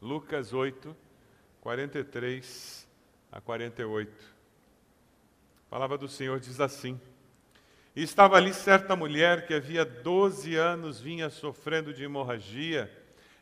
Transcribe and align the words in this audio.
Lucas 0.00 0.52
8, 0.52 0.94
43 1.60 2.86
a 3.32 3.40
48. 3.40 4.12
A 5.66 5.70
palavra 5.70 5.96
do 5.96 6.06
Senhor 6.06 6.38
diz 6.38 6.60
assim: 6.60 7.00
E 7.94 8.02
estava 8.02 8.36
ali 8.36 8.52
certa 8.52 8.94
mulher 8.94 9.46
que 9.46 9.54
havia 9.54 9.84
12 9.84 10.54
anos 10.54 11.00
vinha 11.00 11.30
sofrendo 11.30 11.94
de 11.94 12.04
hemorragia 12.04 12.92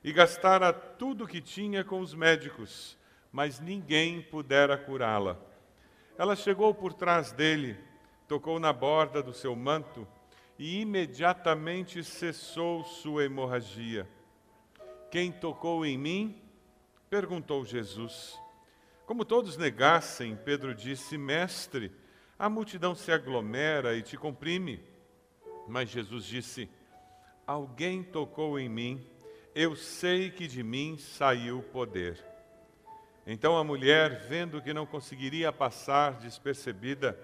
e 0.03 0.13
gastara 0.13 0.73
tudo 0.73 1.25
o 1.25 1.27
que 1.27 1.41
tinha 1.41 1.83
com 1.83 1.99
os 1.99 2.15
médicos, 2.15 2.97
mas 3.33 3.59
ninguém 3.59 4.23
pudera 4.23 4.79
curá-la. 4.79 5.37
Ela 6.17 6.37
chegou 6.37 6.73
por 6.73 6.93
trás 6.93 7.33
dele, 7.33 7.77
tocou 8.29 8.61
na 8.61 8.73
borda 8.73 9.21
do 9.21 9.33
seu 9.33 9.57
manto 9.57 10.07
e 10.57 10.81
imediatamente 10.83 12.05
cessou 12.05 12.85
sua 12.85 13.25
hemorragia. 13.25 14.09
Quem 15.11 15.33
tocou 15.33 15.85
em 15.85 15.99
mim? 15.99 16.44
Perguntou 17.15 17.65
Jesus. 17.65 18.37
Como 19.07 19.25
todos 19.25 19.57
negassem, 19.57 20.35
Pedro 20.35 20.75
disse: 20.75 21.17
Mestre, 21.17 21.93
a 22.37 22.49
multidão 22.49 22.93
se 22.93 23.13
aglomera 23.13 23.95
e 23.97 24.03
te 24.03 24.17
comprime. 24.17 24.83
Mas 25.69 25.91
Jesus 25.91 26.25
disse: 26.25 26.69
Alguém 27.47 28.03
tocou 28.03 28.59
em 28.59 28.69
mim, 28.69 29.07
eu 29.55 29.77
sei 29.77 30.29
que 30.29 30.49
de 30.49 30.65
mim 30.65 30.99
saiu 30.99 31.63
poder. 31.63 32.19
Então 33.25 33.57
a 33.57 33.63
mulher, 33.63 34.27
vendo 34.29 34.61
que 34.61 34.75
não 34.75 34.85
conseguiria 34.85 35.53
passar 35.53 36.15
despercebida, 36.15 37.17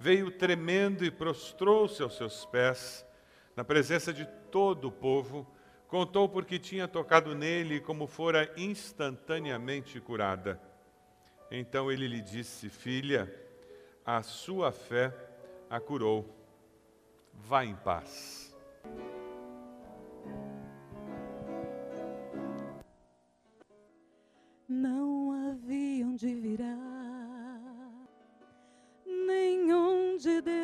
veio 0.00 0.32
tremendo 0.32 1.04
e 1.04 1.10
prostrou-se 1.10 2.02
aos 2.02 2.16
seus 2.16 2.44
pés, 2.46 3.06
na 3.54 3.62
presença 3.62 4.12
de 4.12 4.26
todo 4.50 4.88
o 4.88 4.92
povo, 4.92 5.46
contou 5.90 6.28
porque 6.28 6.56
tinha 6.56 6.86
tocado 6.86 7.34
nele 7.34 7.74
e 7.74 7.80
como 7.80 8.06
fora 8.06 8.50
instantaneamente 8.56 10.00
curada. 10.00 10.60
Então 11.50 11.90
ele 11.90 12.06
lhe 12.06 12.22
disse: 12.22 12.68
Filha, 12.68 13.28
a 14.06 14.22
sua 14.22 14.70
fé 14.70 15.12
a 15.68 15.80
curou. 15.80 16.24
Vá 17.34 17.64
em 17.64 17.74
paz. 17.74 18.54
Não 24.68 25.32
havia 25.48 26.06
onde 26.06 26.32
virar, 26.34 26.78
nem 29.04 29.72
onde 29.72 30.40
descansar. 30.40 30.59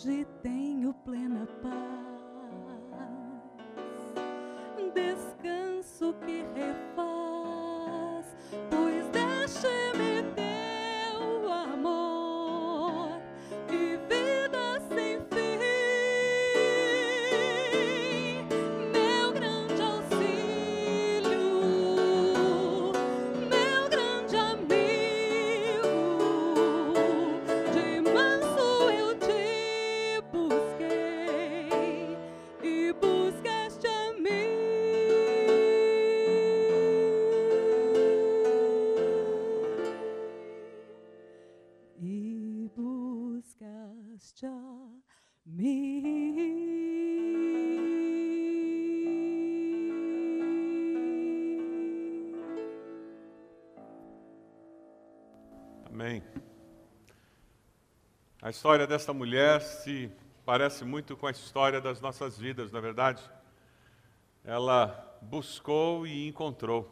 Hoje 0.00 0.24
tenho 0.44 0.94
plena 0.94 1.27
A 58.48 58.50
história 58.50 58.86
desta 58.86 59.12
mulher 59.12 59.60
se 59.60 60.10
parece 60.42 60.82
muito 60.82 61.14
com 61.14 61.26
a 61.26 61.30
história 61.30 61.82
das 61.82 62.00
nossas 62.00 62.38
vidas, 62.38 62.72
na 62.72 62.78
é 62.78 62.80
verdade. 62.80 63.22
Ela 64.42 65.18
buscou 65.20 66.06
e 66.06 66.26
encontrou, 66.26 66.90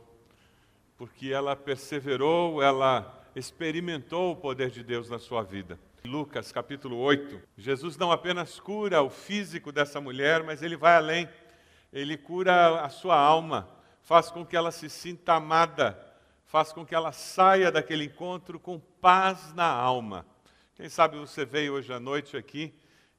porque 0.98 1.32
ela 1.32 1.56
perseverou, 1.56 2.62
ela 2.62 3.24
experimentou 3.34 4.32
o 4.32 4.36
poder 4.36 4.68
de 4.68 4.84
Deus 4.84 5.08
na 5.08 5.18
sua 5.18 5.42
vida. 5.42 5.78
Lucas 6.04 6.52
capítulo 6.52 6.98
8, 6.98 7.40
Jesus 7.56 7.96
não 7.96 8.12
apenas 8.12 8.60
cura 8.60 9.00
o 9.00 9.08
físico 9.08 9.72
dessa 9.72 9.98
mulher, 9.98 10.42
mas 10.42 10.62
ele 10.62 10.76
vai 10.76 10.94
além. 10.94 11.26
Ele 11.90 12.18
cura 12.18 12.82
a 12.82 12.90
sua 12.90 13.18
alma, 13.18 13.66
faz 14.02 14.30
com 14.30 14.44
que 14.44 14.58
ela 14.58 14.70
se 14.70 14.90
sinta 14.90 15.32
amada, 15.32 15.98
faz 16.44 16.70
com 16.70 16.84
que 16.84 16.94
ela 16.94 17.12
saia 17.12 17.72
daquele 17.72 18.04
encontro 18.04 18.60
com 18.60 18.78
paz 18.78 19.54
na 19.54 19.64
alma. 19.64 20.26
Quem 20.76 20.90
sabe 20.90 21.16
você 21.16 21.42
veio 21.42 21.72
hoje 21.72 21.90
à 21.90 21.98
noite 21.98 22.36
aqui 22.36 22.74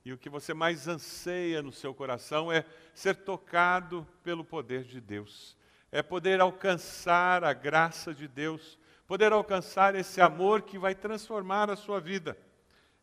e 0.05 0.13
o 0.13 0.17
que 0.17 0.29
você 0.29 0.53
mais 0.53 0.87
anseia 0.87 1.59
no 1.59 1.71
seu 1.71 1.91
coração 1.91 2.51
é 2.51 2.63
ser 2.93 3.15
tocado 3.15 4.07
pelo 4.21 4.45
poder 4.45 4.83
de 4.83 5.01
Deus, 5.01 5.57
é 5.91 6.03
poder 6.03 6.39
alcançar 6.39 7.43
a 7.43 7.53
graça 7.53 8.13
de 8.13 8.27
Deus, 8.27 8.77
poder 9.07 9.33
alcançar 9.33 9.95
esse 9.95 10.21
amor 10.21 10.61
que 10.61 10.77
vai 10.77 10.93
transformar 10.93 11.71
a 11.71 11.75
sua 11.75 11.99
vida. 11.99 12.37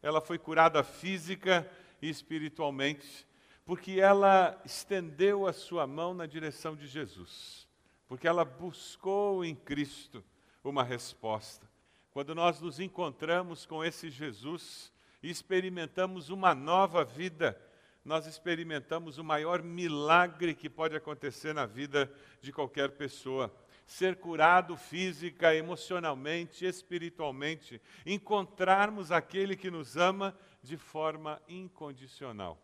Ela 0.00 0.20
foi 0.20 0.38
curada 0.38 0.84
física 0.84 1.68
e 2.00 2.08
espiritualmente, 2.08 3.26
porque 3.64 3.98
ela 3.98 4.56
estendeu 4.64 5.48
a 5.48 5.52
sua 5.52 5.84
mão 5.84 6.14
na 6.14 6.26
direção 6.26 6.76
de 6.76 6.86
Jesus, 6.86 7.66
porque 8.06 8.28
ela 8.28 8.44
buscou 8.44 9.44
em 9.44 9.56
Cristo 9.56 10.22
uma 10.62 10.84
resposta. 10.84 11.73
Quando 12.14 12.32
nós 12.32 12.60
nos 12.60 12.78
encontramos 12.78 13.66
com 13.66 13.84
esse 13.84 14.08
Jesus, 14.08 14.92
e 15.20 15.28
experimentamos 15.28 16.28
uma 16.28 16.54
nova 16.54 17.04
vida, 17.04 17.60
nós 18.04 18.24
experimentamos 18.24 19.18
o 19.18 19.24
maior 19.24 19.64
milagre 19.64 20.54
que 20.54 20.70
pode 20.70 20.94
acontecer 20.94 21.52
na 21.52 21.66
vida 21.66 22.08
de 22.40 22.52
qualquer 22.52 22.92
pessoa. 22.92 23.52
Ser 23.84 24.14
curado 24.14 24.76
física, 24.76 25.56
emocionalmente, 25.56 26.64
espiritualmente, 26.64 27.82
encontrarmos 28.06 29.10
aquele 29.10 29.56
que 29.56 29.68
nos 29.68 29.96
ama 29.96 30.38
de 30.62 30.76
forma 30.76 31.42
incondicional. 31.48 32.62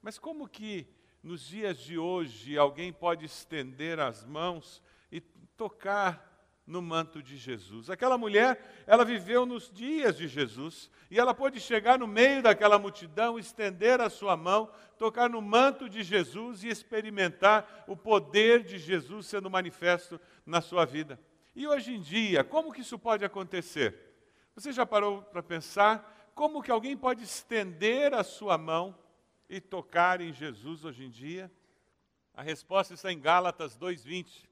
Mas 0.00 0.16
como 0.16 0.48
que 0.48 0.86
nos 1.24 1.44
dias 1.44 1.76
de 1.76 1.98
hoje 1.98 2.56
alguém 2.56 2.92
pode 2.92 3.24
estender 3.24 3.98
as 3.98 4.24
mãos 4.24 4.80
e 5.10 5.20
tocar 5.20 6.29
no 6.66 6.80
manto 6.80 7.22
de 7.22 7.36
Jesus. 7.36 7.90
Aquela 7.90 8.16
mulher, 8.16 8.84
ela 8.86 9.04
viveu 9.04 9.44
nos 9.44 9.70
dias 9.70 10.16
de 10.16 10.28
Jesus 10.28 10.90
e 11.10 11.18
ela 11.18 11.34
pôde 11.34 11.58
chegar 11.58 11.98
no 11.98 12.06
meio 12.06 12.42
daquela 12.42 12.78
multidão, 12.78 13.38
estender 13.38 14.00
a 14.00 14.08
sua 14.08 14.36
mão, 14.36 14.70
tocar 14.96 15.28
no 15.28 15.42
manto 15.42 15.88
de 15.88 16.02
Jesus 16.02 16.62
e 16.62 16.68
experimentar 16.68 17.84
o 17.88 17.96
poder 17.96 18.62
de 18.62 18.78
Jesus 18.78 19.26
sendo 19.26 19.50
manifesto 19.50 20.20
na 20.46 20.60
sua 20.60 20.84
vida. 20.84 21.18
E 21.54 21.66
hoje 21.66 21.94
em 21.94 22.00
dia, 22.00 22.44
como 22.44 22.72
que 22.72 22.82
isso 22.82 22.98
pode 22.98 23.24
acontecer? 23.24 23.96
Você 24.54 24.72
já 24.72 24.86
parou 24.86 25.22
para 25.22 25.42
pensar 25.42 26.30
como 26.34 26.62
que 26.62 26.70
alguém 26.70 26.96
pode 26.96 27.24
estender 27.24 28.14
a 28.14 28.22
sua 28.22 28.56
mão 28.56 28.96
e 29.48 29.60
tocar 29.60 30.20
em 30.20 30.32
Jesus 30.32 30.84
hoje 30.84 31.04
em 31.04 31.10
dia? 31.10 31.50
A 32.32 32.42
resposta 32.42 32.94
está 32.94 33.12
em 33.12 33.20
Gálatas 33.20 33.76
2:20. 33.76 34.48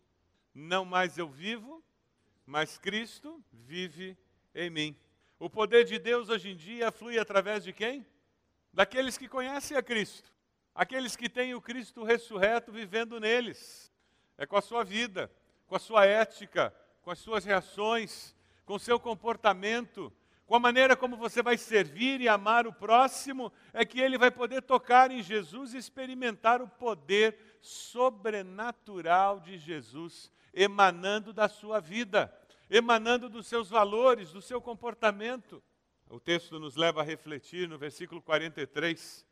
Não 0.54 0.84
mais 0.84 1.16
eu 1.16 1.28
vivo, 1.28 1.82
mas 2.48 2.78
Cristo 2.78 3.44
vive 3.52 4.16
em 4.54 4.70
mim. 4.70 4.96
O 5.38 5.50
poder 5.50 5.84
de 5.84 5.98
Deus 5.98 6.30
hoje 6.30 6.48
em 6.48 6.56
dia 6.56 6.90
flui 6.90 7.18
através 7.18 7.62
de 7.62 7.74
quem? 7.74 8.06
Daqueles 8.72 9.18
que 9.18 9.28
conhecem 9.28 9.76
a 9.76 9.82
Cristo, 9.82 10.32
aqueles 10.74 11.14
que 11.14 11.28
têm 11.28 11.54
o 11.54 11.60
Cristo 11.60 12.02
ressurreto 12.02 12.72
vivendo 12.72 13.20
neles. 13.20 13.92
É 14.38 14.46
com 14.46 14.56
a 14.56 14.62
sua 14.62 14.82
vida, 14.82 15.30
com 15.66 15.76
a 15.76 15.78
sua 15.78 16.06
ética, 16.06 16.74
com 17.02 17.10
as 17.10 17.18
suas 17.18 17.44
reações, 17.44 18.34
com 18.64 18.76
o 18.76 18.80
seu 18.80 18.98
comportamento, 18.98 20.10
com 20.46 20.54
a 20.54 20.60
maneira 20.60 20.96
como 20.96 21.18
você 21.18 21.42
vai 21.42 21.58
servir 21.58 22.18
e 22.22 22.28
amar 22.30 22.66
o 22.66 22.72
próximo, 22.72 23.52
é 23.74 23.84
que 23.84 24.00
ele 24.00 24.16
vai 24.16 24.30
poder 24.30 24.62
tocar 24.62 25.10
em 25.10 25.22
Jesus 25.22 25.74
e 25.74 25.76
experimentar 25.76 26.62
o 26.62 26.68
poder 26.68 27.58
sobrenatural 27.60 29.38
de 29.38 29.58
Jesus 29.58 30.32
emanando 30.52 31.32
da 31.32 31.48
sua 31.48 31.80
vida, 31.80 32.32
emanando 32.70 33.28
dos 33.28 33.46
seus 33.46 33.68
valores, 33.68 34.32
do 34.32 34.42
seu 34.42 34.60
comportamento. 34.60 35.62
O 36.08 36.18
texto 36.18 36.58
nos 36.58 36.76
leva 36.76 37.00
a 37.02 37.04
refletir 37.04 37.68
no 37.68 37.78
versículo 37.78 38.22
43 38.22 39.26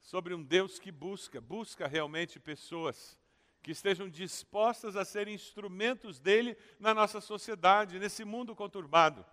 sobre 0.00 0.34
um 0.34 0.42
Deus 0.42 0.78
que 0.78 0.90
busca, 0.90 1.40
busca 1.40 1.86
realmente 1.86 2.40
pessoas 2.40 3.18
que 3.62 3.72
estejam 3.72 4.08
dispostas 4.08 4.96
a 4.96 5.04
ser 5.04 5.28
instrumentos 5.28 6.18
dele 6.18 6.56
na 6.78 6.94
nossa 6.94 7.20
sociedade, 7.20 7.98
nesse 7.98 8.24
mundo 8.24 8.54
conturbado. 8.54 9.24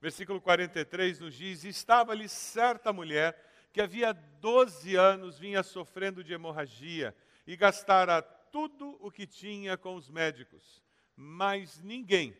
Versículo 0.00 0.40
43 0.40 1.20
nos 1.20 1.34
diz: 1.34 1.64
Estava-lhe 1.64 2.28
certa 2.28 2.92
mulher 2.92 3.38
que 3.72 3.80
havia 3.80 4.12
12 4.12 4.96
anos 4.96 5.38
vinha 5.38 5.62
sofrendo 5.62 6.22
de 6.22 6.34
hemorragia 6.34 7.16
e 7.46 7.56
gastara 7.56 8.20
tudo 8.52 8.98
o 9.00 9.10
que 9.10 9.26
tinha 9.26 9.78
com 9.78 9.96
os 9.96 10.10
médicos, 10.10 10.82
mas 11.16 11.80
ninguém 11.80 12.36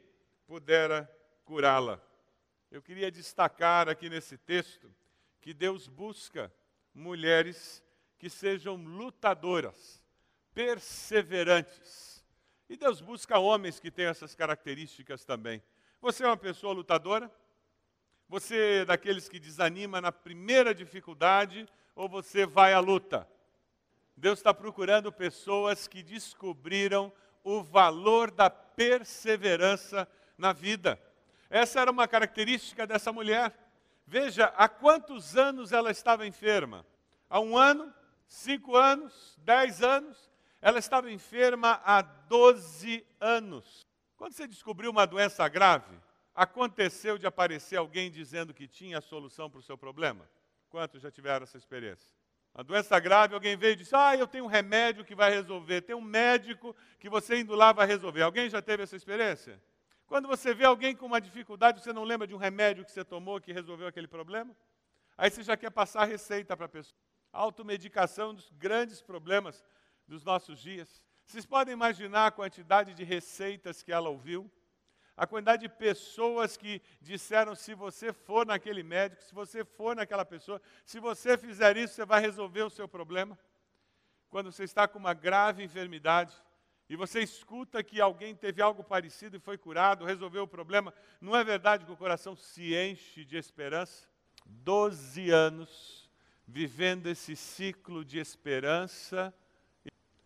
pudera 0.47 1.11
curá-la. 1.44 2.00
Eu 2.70 2.82
queria 2.82 3.11
destacar 3.11 3.88
aqui 3.88 4.11
nesse 4.11 4.37
texto 4.37 4.94
que 5.41 5.55
Deus 5.55 5.88
busca 5.88 6.53
mulheres 6.94 7.82
que 8.19 8.29
sejam 8.29 8.76
lutadoras, 8.76 10.05
perseverantes. 10.55 12.23
E 12.69 12.76
Deus 12.76 13.00
busca 13.00 13.38
homens 13.38 13.81
que 13.81 13.91
tenham 13.91 14.11
essas 14.11 14.35
características 14.35 15.25
também. 15.25 15.62
Você 16.00 16.25
é 16.25 16.26
uma 16.26 16.37
pessoa 16.37 16.75
lutadora? 16.75 17.32
Você 18.29 18.81
é 18.81 18.85
daqueles 18.85 19.29
que 19.29 19.41
desanima 19.41 20.00
na 20.00 20.12
primeira 20.12 20.75
dificuldade 20.75 21.67
ou 21.94 22.09
você 22.09 22.47
vai 22.47 22.73
à 22.73 22.81
luta? 22.81 23.29
Deus 24.17 24.38
está 24.38 24.53
procurando 24.53 25.12
pessoas 25.12 25.88
que 25.88 26.03
descobriram 26.03 27.12
o 27.43 27.62
valor 27.62 28.31
da 28.31 28.49
perseverança 28.49 30.09
na 30.38 30.53
vida. 30.53 31.00
Essa 31.50 31.81
era 31.81 31.91
uma 31.91 32.09
característica 32.09 32.87
dessa 32.87 33.12
mulher. 33.12 33.53
Veja, 34.06 34.47
há 34.56 34.69
quantos 34.69 35.37
anos 35.37 35.73
ela 35.73 35.91
estava 35.91 36.26
enferma? 36.26 36.87
Há 37.29 37.41
um 37.41 37.56
ano? 37.56 37.93
Cinco 38.26 38.76
anos? 38.76 39.38
Dez 39.38 39.82
anos? 39.82 40.31
Ela 40.61 40.79
estava 40.79 41.11
enferma 41.11 41.81
há 41.85 42.03
12 42.03 43.05
anos. 43.20 43.87
Quando 44.16 44.35
você 44.35 44.47
descobriu 44.47 44.90
uma 44.90 45.07
doença 45.07 45.47
grave, 45.49 45.99
aconteceu 46.35 47.19
de 47.19 47.26
aparecer 47.26 47.76
alguém 47.76 48.11
dizendo 48.11 48.54
que 48.54 48.69
tinha 48.69 48.99
a 48.99 49.02
solução 49.02 49.50
para 49.50 49.59
o 49.59 49.62
seu 49.62 49.76
problema? 49.76 50.28
Quantos 50.71 51.02
já 51.02 51.11
tiveram 51.11 51.45
essa 51.45 51.59
experiência? 51.59 52.14
A 52.54 52.62
doença 52.62 52.99
grave, 53.00 53.35
alguém 53.35 53.56
veio 53.56 53.73
e 53.73 53.76
disse: 53.76 53.94
Ah, 53.94 54.14
eu 54.16 54.26
tenho 54.26 54.44
um 54.44 54.49
remédio 54.49 55.04
que 55.04 55.14
vai 55.14 55.30
resolver. 55.30 55.80
Tem 55.80 55.97
um 55.97 56.00
médico 56.02 56.76
que 56.99 57.09
você 57.09 57.40
indo 57.40 57.54
lá 57.54 57.73
vai 57.73 57.87
resolver. 57.87 58.23
Alguém 58.23 58.50
já 58.50 58.61
teve 58.61 58.82
essa 58.82 58.94
experiência? 58.94 59.61
Quando 60.06 60.28
você 60.28 60.52
vê 60.52 60.64
alguém 60.64 60.94
com 60.94 61.06
uma 61.06 61.21
dificuldade, 61.21 61.80
você 61.80 61.92
não 61.92 62.04
lembra 62.04 62.26
de 62.26 62.35
um 62.35 62.38
remédio 62.38 62.85
que 62.85 62.92
você 62.92 63.02
tomou 63.02 63.40
que 63.40 63.52
resolveu 63.52 63.87
aquele 63.87 64.06
problema? 64.06 64.54
Aí 65.16 65.30
você 65.30 65.42
já 65.42 65.56
quer 65.56 65.71
passar 65.71 66.04
receita 66.04 66.54
para 66.54 66.66
a 66.66 66.68
pessoa. 66.68 66.99
Automedicação 67.32 68.26
é 68.26 68.30
um 68.32 68.35
dos 68.35 68.50
grandes 68.50 69.00
problemas 69.00 69.64
dos 70.06 70.23
nossos 70.23 70.61
dias. 70.61 71.02
Vocês 71.25 71.47
podem 71.47 71.73
imaginar 71.73 72.26
a 72.26 72.30
quantidade 72.30 72.92
de 72.92 73.04
receitas 73.04 73.82
que 73.82 73.90
ela 73.90 74.11
ouviu? 74.11 74.50
A 75.16 75.26
quantidade 75.26 75.62
de 75.62 75.69
pessoas 75.69 76.57
que 76.57 76.81
disseram: 77.00 77.54
se 77.54 77.75
você 77.75 78.12
for 78.12 78.47
naquele 78.47 78.83
médico, 78.83 79.23
se 79.23 79.35
você 79.35 79.64
for 79.64 79.95
naquela 79.95 80.25
pessoa, 80.25 80.61
se 80.85 80.99
você 80.99 81.37
fizer 81.37 81.76
isso, 81.76 81.95
você 81.95 82.04
vai 82.04 82.21
resolver 82.21 82.62
o 82.62 82.71
seu 82.71 82.88
problema. 82.88 83.38
Quando 84.31 84.50
você 84.50 84.64
está 84.64 84.88
com 84.88 84.99
uma 84.99 85.12
grave 85.12 85.62
enfermidade 85.62 86.35
e 86.88 86.97
você 86.97 87.21
escuta 87.21 87.83
que 87.83 88.00
alguém 88.00 88.35
teve 88.35 88.62
algo 88.62 88.83
parecido 88.83 89.37
e 89.37 89.40
foi 89.40 89.59
curado, 89.59 90.04
resolveu 90.04 90.45
o 90.45 90.49
problema, 90.49 90.92
não 91.21 91.37
é 91.37 91.45
verdade 91.45 91.85
que 91.85 91.92
o 91.92 91.97
coração 91.97 92.35
se 92.35 92.75
enche 92.75 93.25
de 93.25 93.37
esperança? 93.37 94.09
Doze 94.47 95.31
anos 95.31 96.11
vivendo 96.47 97.07
esse 97.07 97.35
ciclo 97.37 98.04
de 98.04 98.19
esperança, 98.19 99.33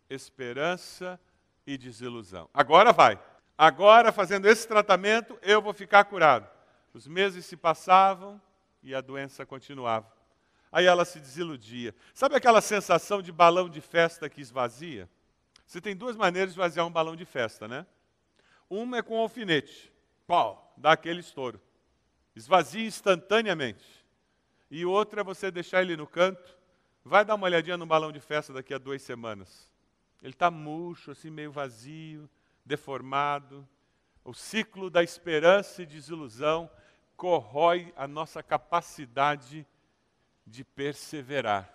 esperança 0.08 1.20
e 1.66 1.76
desilusão. 1.76 2.48
Agora 2.52 2.92
vai. 2.92 3.20
Agora, 3.58 4.12
fazendo 4.12 4.46
esse 4.46 4.68
tratamento, 4.68 5.38
eu 5.42 5.62
vou 5.62 5.72
ficar 5.72 6.04
curado. 6.04 6.48
Os 6.92 7.06
meses 7.06 7.46
se 7.46 7.56
passavam 7.56 8.40
e 8.82 8.94
a 8.94 9.00
doença 9.00 9.46
continuava. 9.46 10.10
Aí 10.70 10.84
ela 10.84 11.04
se 11.04 11.18
desiludia. 11.18 11.94
Sabe 12.12 12.36
aquela 12.36 12.60
sensação 12.60 13.22
de 13.22 13.32
balão 13.32 13.68
de 13.68 13.80
festa 13.80 14.28
que 14.28 14.40
esvazia? 14.40 15.08
Você 15.66 15.80
tem 15.80 15.96
duas 15.96 16.16
maneiras 16.16 16.50
de 16.50 16.54
esvaziar 16.54 16.86
um 16.86 16.90
balão 16.90 17.16
de 17.16 17.24
festa, 17.24 17.66
né? 17.66 17.86
Uma 18.68 18.98
é 18.98 19.02
com 19.02 19.18
alfinete. 19.18 19.92
Pau, 20.26 20.74
dá 20.76 20.92
aquele 20.92 21.20
estouro. 21.20 21.60
Esvazia 22.34 22.86
instantaneamente. 22.86 24.04
E 24.70 24.84
outra 24.84 25.22
é 25.22 25.24
você 25.24 25.50
deixar 25.50 25.82
ele 25.82 25.96
no 25.96 26.06
canto. 26.06 26.56
Vai 27.04 27.24
dar 27.24 27.36
uma 27.36 27.46
olhadinha 27.46 27.76
no 27.76 27.86
balão 27.86 28.12
de 28.12 28.20
festa 28.20 28.52
daqui 28.52 28.74
a 28.74 28.78
duas 28.78 29.00
semanas. 29.00 29.72
Ele 30.22 30.32
está 30.32 30.50
murcho, 30.50 31.12
assim, 31.12 31.30
meio 31.30 31.52
vazio, 31.52 32.28
deformado. 32.66 33.66
O 34.24 34.34
ciclo 34.34 34.90
da 34.90 35.02
esperança 35.02 35.82
e 35.82 35.86
desilusão 35.86 36.68
corrói 37.16 37.94
a 37.96 38.06
nossa 38.08 38.42
capacidade 38.42 39.64
de 40.44 40.64
perseverar. 40.64 41.72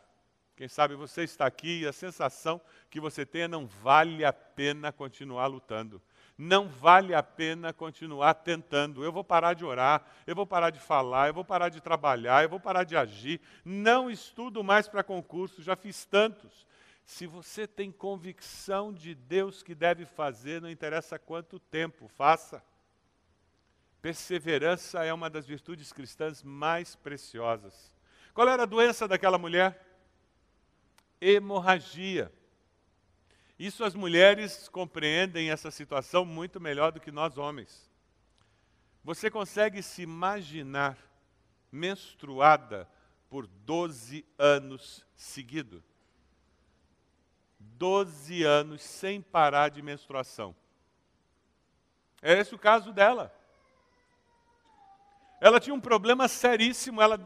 Quem 0.55 0.67
sabe 0.67 0.93
você 0.93 1.23
está 1.23 1.47
aqui 1.47 1.79
e 1.81 1.87
a 1.87 1.93
sensação 1.93 2.61
que 2.89 2.99
você 2.99 3.25
tem 3.25 3.43
é 3.43 3.47
não 3.47 3.65
vale 3.65 4.23
a 4.23 4.31
pena 4.31 4.91
continuar 4.91 5.47
lutando. 5.47 5.99
Não 6.37 6.67
vale 6.67 7.15
a 7.15 7.23
pena 7.23 7.73
continuar 7.73 8.33
tentando. 8.35 9.03
Eu 9.03 9.11
vou 9.11 9.23
parar 9.23 9.53
de 9.53 9.65
orar, 9.65 10.05
eu 10.27 10.35
vou 10.35 10.45
parar 10.45 10.69
de 10.69 10.79
falar, 10.79 11.29
eu 11.29 11.33
vou 11.33 11.45
parar 11.45 11.69
de 11.69 11.81
trabalhar, 11.81 12.43
eu 12.43 12.49
vou 12.49 12.59
parar 12.59 12.83
de 12.83 12.95
agir. 12.95 13.41
Não 13.65 14.09
estudo 14.09 14.63
mais 14.63 14.87
para 14.87 15.03
concurso, 15.03 15.63
já 15.63 15.75
fiz 15.75 16.05
tantos. 16.05 16.65
Se 17.05 17.27
você 17.27 17.67
tem 17.67 17.91
convicção 17.91 18.93
de 18.93 19.13
Deus 19.13 19.61
que 19.61 19.75
deve 19.75 20.05
fazer, 20.05 20.61
não 20.61 20.69
interessa 20.69 21.19
quanto 21.19 21.59
tempo, 21.59 22.07
faça. 22.07 22.63
Perseverança 24.01 25.03
é 25.03 25.13
uma 25.13 25.29
das 25.29 25.45
virtudes 25.45 25.91
cristãs 25.93 26.41
mais 26.41 26.95
preciosas. 26.95 27.91
Qual 28.33 28.47
era 28.47 28.63
a 28.63 28.67
doença 28.67 29.07
daquela 29.07 29.37
mulher? 29.37 29.85
Hemorragia. 31.19 32.31
Isso 33.59 33.83
as 33.83 33.93
mulheres 33.93 34.67
compreendem 34.67 35.51
essa 35.51 35.69
situação 35.69 36.25
muito 36.25 36.59
melhor 36.59 36.91
do 36.91 36.99
que 36.99 37.11
nós 37.11 37.37
homens. 37.37 37.91
Você 39.03 39.29
consegue 39.29 39.83
se 39.83 40.01
imaginar 40.01 40.97
menstruada 41.71 42.89
por 43.29 43.45
12 43.45 44.25
anos 44.37 45.05
seguidos? 45.15 45.90
12 47.77 48.43
anos 48.43 48.81
sem 48.81 49.21
parar 49.21 49.69
de 49.69 49.81
menstruação. 49.81 50.55
É 52.21 52.33
esse 52.39 52.53
o 52.53 52.59
caso 52.59 52.93
dela. 52.93 53.33
Ela 55.39 55.59
tinha 55.59 55.73
um 55.73 55.81
problema 55.81 56.27
seríssimo, 56.27 57.01
ela 57.01 57.19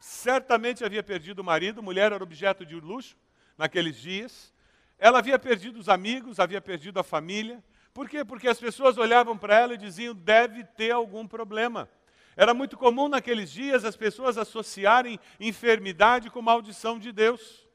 certamente 0.00 0.84
havia 0.84 1.02
perdido 1.02 1.40
o 1.40 1.44
marido, 1.44 1.82
mulher 1.82 2.12
era 2.12 2.22
objeto 2.22 2.64
de 2.64 2.74
luxo 2.74 3.16
naqueles 3.58 3.96
dias. 3.96 4.54
Ela 4.98 5.18
havia 5.18 5.38
perdido 5.38 5.78
os 5.78 5.88
amigos, 5.88 6.40
havia 6.40 6.60
perdido 6.60 6.98
a 6.98 7.04
família. 7.04 7.62
Por 7.92 8.08
quê? 8.08 8.24
Porque 8.24 8.48
as 8.48 8.58
pessoas 8.58 8.96
olhavam 8.96 9.36
para 9.36 9.58
ela 9.58 9.74
e 9.74 9.78
diziam: 9.78 10.14
deve 10.14 10.64
ter 10.64 10.92
algum 10.92 11.26
problema. 11.26 11.88
Era 12.36 12.54
muito 12.54 12.76
comum 12.76 13.08
naqueles 13.08 13.50
dias 13.50 13.84
as 13.84 13.96
pessoas 13.96 14.38
associarem 14.38 15.20
enfermidade 15.38 16.30
com 16.30 16.40
maldição 16.40 16.98
de 16.98 17.12
Deus. 17.12 17.67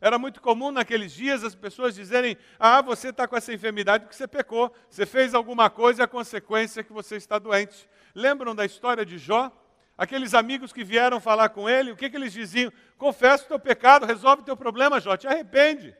Era 0.00 0.18
muito 0.18 0.40
comum 0.40 0.70
naqueles 0.70 1.12
dias 1.12 1.44
as 1.44 1.54
pessoas 1.54 1.94
dizerem: 1.94 2.36
Ah, 2.58 2.80
você 2.80 3.08
está 3.08 3.28
com 3.28 3.36
essa 3.36 3.52
enfermidade 3.52 4.04
porque 4.04 4.16
você 4.16 4.26
pecou, 4.26 4.72
você 4.88 5.04
fez 5.04 5.34
alguma 5.34 5.68
coisa 5.68 6.02
e 6.02 6.04
a 6.04 6.08
consequência 6.08 6.80
é 6.80 6.84
que 6.84 6.92
você 6.92 7.16
está 7.16 7.38
doente. 7.38 7.88
Lembram 8.14 8.54
da 8.54 8.64
história 8.64 9.04
de 9.04 9.18
Jó? 9.18 9.52
Aqueles 9.98 10.32
amigos 10.32 10.72
que 10.72 10.82
vieram 10.82 11.20
falar 11.20 11.50
com 11.50 11.68
ele, 11.68 11.92
o 11.92 11.96
que, 11.96 12.08
que 12.08 12.16
eles 12.16 12.32
diziam? 12.32 12.72
Confessa 12.96 13.44
o 13.44 13.48
teu 13.48 13.58
pecado, 13.58 14.06
resolve 14.06 14.40
o 14.40 14.44
teu 14.46 14.56
problema, 14.56 14.98
Jó, 14.98 15.14
te 15.14 15.26
arrepende. 15.26 15.94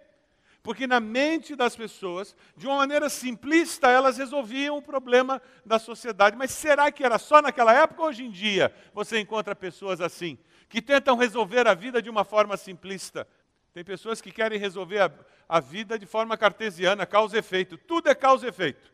Porque 0.62 0.86
na 0.86 1.00
mente 1.00 1.54
das 1.54 1.76
pessoas, 1.76 2.36
de 2.56 2.66
uma 2.66 2.76
maneira 2.76 3.08
simplista, 3.08 3.88
elas 3.88 4.18
resolviam 4.18 4.76
o 4.76 4.82
problema 4.82 5.40
da 5.64 5.78
sociedade. 5.78 6.36
Mas 6.36 6.50
será 6.50 6.90
que 6.90 7.04
era 7.04 7.18
só 7.18 7.40
naquela 7.40 7.72
época? 7.74 8.02
Hoje 8.02 8.24
em 8.24 8.30
dia 8.30 8.72
você 8.92 9.18
encontra 9.18 9.54
pessoas 9.54 10.00
assim, 10.00 10.38
que 10.68 10.82
tentam 10.82 11.16
resolver 11.16 11.66
a 11.66 11.74
vida 11.74 12.00
de 12.02 12.10
uma 12.10 12.24
forma 12.24 12.56
simplista. 12.56 13.26
Tem 13.72 13.84
pessoas 13.84 14.20
que 14.20 14.32
querem 14.32 14.58
resolver 14.58 15.00
a, 15.00 15.10
a 15.48 15.60
vida 15.60 15.98
de 15.98 16.06
forma 16.06 16.36
cartesiana, 16.36 17.06
causa 17.06 17.36
e 17.36 17.38
efeito. 17.38 17.78
Tudo 17.78 18.08
é 18.08 18.14
causa 18.14 18.46
e 18.46 18.48
efeito. 18.48 18.92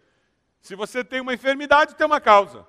Se 0.61 0.75
você 0.75 1.05
tem 1.05 1.21
uma 1.21 1.35
enfermidade, 1.35 1.95
tem 1.95 2.07
uma 2.07 2.21
causa. 2.21 2.67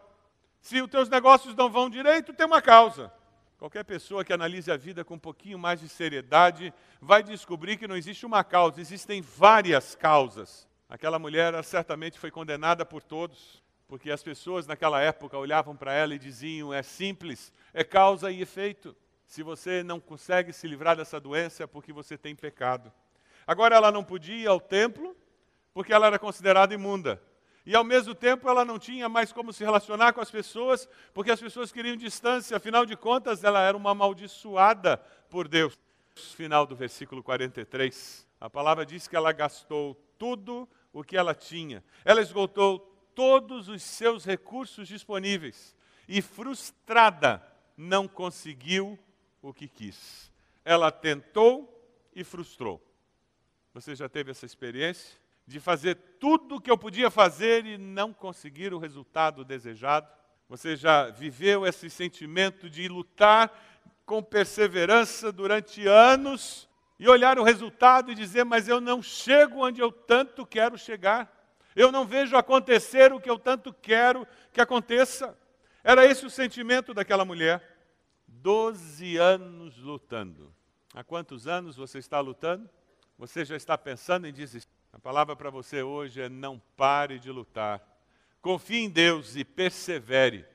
Se 0.62 0.82
os 0.82 0.90
teus 0.90 1.10
negócios 1.10 1.56
não 1.56 1.70
vão 1.70 1.90
direito, 1.90 2.34
tem 2.34 2.46
uma 2.46 2.62
causa. 2.62 3.12
Qualquer 3.58 3.84
pessoa 3.84 4.24
que 4.24 4.32
analise 4.32 4.72
a 4.72 4.78
vida 4.78 5.04
com 5.04 5.16
um 5.16 5.20
pouquinho 5.20 5.58
mais 5.58 5.80
de 5.80 5.90
seriedade 5.90 6.72
vai 7.02 7.24
descobrir 7.24 7.78
que 7.78 7.88
não 7.88 7.98
existe 7.98 8.26
uma 8.26 8.44
causa, 8.44 8.80
existem 8.80 9.20
várias 9.20 9.96
causas. 9.96 10.68
Aquela 10.88 11.18
mulher 11.18 11.62
certamente 11.64 12.20
foi 12.20 12.30
condenada 12.30 12.86
por 12.86 13.02
todos, 13.02 13.64
porque 13.88 14.12
as 14.12 14.22
pessoas 14.22 14.68
naquela 14.68 15.02
época 15.02 15.38
olhavam 15.38 15.76
para 15.76 15.92
ela 15.92 16.14
e 16.14 16.20
diziam: 16.20 16.72
é 16.72 16.84
simples, 16.84 17.52
é 17.74 17.84
causa 17.84 18.32
e 18.32 18.42
efeito. 18.42 18.96
Se 19.28 19.44
você 19.44 19.84
não 19.84 20.00
consegue 20.00 20.54
se 20.54 20.68
livrar 20.68 20.96
dessa 20.96 21.20
doença, 21.20 21.64
é 21.64 21.68
porque 21.68 21.94
você 21.94 22.18
tem 22.18 22.36
pecado. 22.36 22.92
Agora, 23.46 23.76
ela 23.76 23.92
não 23.92 24.04
podia 24.04 24.36
ir 24.36 24.48
ao 24.48 24.60
templo, 24.60 25.16
porque 25.74 25.94
ela 25.94 26.08
era 26.08 26.18
considerada 26.18 26.74
imunda. 26.74 27.22
E 27.66 27.76
ao 27.76 27.84
mesmo 27.84 28.16
tempo 28.16 28.50
ela 28.50 28.64
não 28.64 28.80
tinha 28.80 29.10
mais 29.10 29.34
como 29.34 29.52
se 29.52 29.62
relacionar 29.62 30.14
com 30.14 30.22
as 30.22 30.32
pessoas, 30.32 30.88
porque 31.14 31.30
as 31.30 31.40
pessoas 31.42 31.70
queriam 31.70 31.98
distância, 31.98 32.56
afinal 32.56 32.86
de 32.86 32.96
contas 32.96 33.44
ela 33.44 33.62
era 33.62 33.76
uma 33.76 33.92
amaldiçoada 33.92 34.96
por 35.30 35.50
Deus. 35.50 35.78
Final 36.16 36.66
do 36.66 36.78
versículo 36.78 37.22
43, 37.22 38.26
a 38.40 38.50
palavra 38.50 38.86
diz 38.86 39.06
que 39.06 39.18
ela 39.18 39.34
gastou 39.34 39.96
tudo 40.18 40.68
o 40.94 41.04
que 41.04 41.18
ela 41.18 41.36
tinha, 41.36 41.84
ela 42.06 42.22
esgotou 42.22 42.80
todos 43.14 43.68
os 43.68 43.84
seus 43.84 44.24
recursos 44.24 44.88
disponíveis 44.88 45.76
e, 46.08 46.22
frustrada, 46.22 47.46
não 47.76 48.08
conseguiu 48.08 48.98
o 49.42 49.54
que 49.54 49.68
quis. 49.68 50.32
Ela 50.64 50.92
tentou 50.92 51.74
e 52.14 52.24
frustrou. 52.24 52.82
Você 53.74 53.96
já 53.96 54.10
teve 54.10 54.32
essa 54.32 54.46
experiência? 54.46 55.18
De 55.46 55.60
fazer 55.60 55.96
tudo 56.20 56.56
o 56.56 56.62
que 56.62 56.70
eu 56.70 56.78
podia 56.78 57.10
fazer 57.10 57.66
e 57.66 57.78
não 57.78 58.12
conseguir 58.12 58.74
o 58.74 58.80
resultado 58.80 59.46
desejado? 59.46 60.08
Você 60.50 60.76
já 60.76 61.10
viveu 61.10 61.66
esse 61.66 61.90
sentimento 61.90 62.70
de 62.70 62.88
lutar 62.88 63.52
com 64.06 64.24
perseverança 64.24 65.32
durante 65.32 65.86
anos 65.86 66.68
e 67.00 67.08
olhar 67.08 67.38
o 67.38 67.44
resultado 67.44 68.12
e 68.12 68.16
dizer, 68.16 68.44
mas 68.44 68.68
eu 68.68 68.82
não 68.82 69.02
chego 69.02 69.66
onde 69.66 69.80
eu 69.80 69.92
tanto 69.92 70.46
quero 70.46 70.78
chegar? 70.78 71.32
Eu 71.76 71.92
não 71.92 72.06
vejo 72.06 72.36
acontecer 72.36 73.14
o 73.14 73.20
que 73.20 73.30
eu 73.30 73.38
tanto 73.38 73.72
quero 73.72 74.28
que 74.52 74.60
aconteça. 74.60 75.38
Era 75.84 76.06
esse 76.06 76.26
o 76.26 76.30
sentimento 76.30 76.94
daquela 76.94 77.24
mulher. 77.24 77.77
Doze 78.42 79.18
anos 79.18 79.78
lutando. 79.80 80.54
Há 80.94 81.04
quantos 81.04 81.48
anos 81.48 81.76
você 81.76 81.98
está 81.98 82.20
lutando? 82.20 82.70
Você 83.18 83.44
já 83.44 83.56
está 83.56 83.76
pensando 83.78 84.28
em 84.28 84.34
desistir? 84.34 84.70
A 84.94 85.00
palavra 85.00 85.36
para 85.36 85.50
você 85.50 85.82
hoje 85.82 86.22
é: 86.22 86.30
não 86.30 86.62
pare 86.76 87.18
de 87.18 87.32
lutar. 87.32 87.82
Confie 88.40 88.84
em 88.84 88.90
Deus 88.90 89.36
e 89.36 89.44
persevere. 89.44 90.46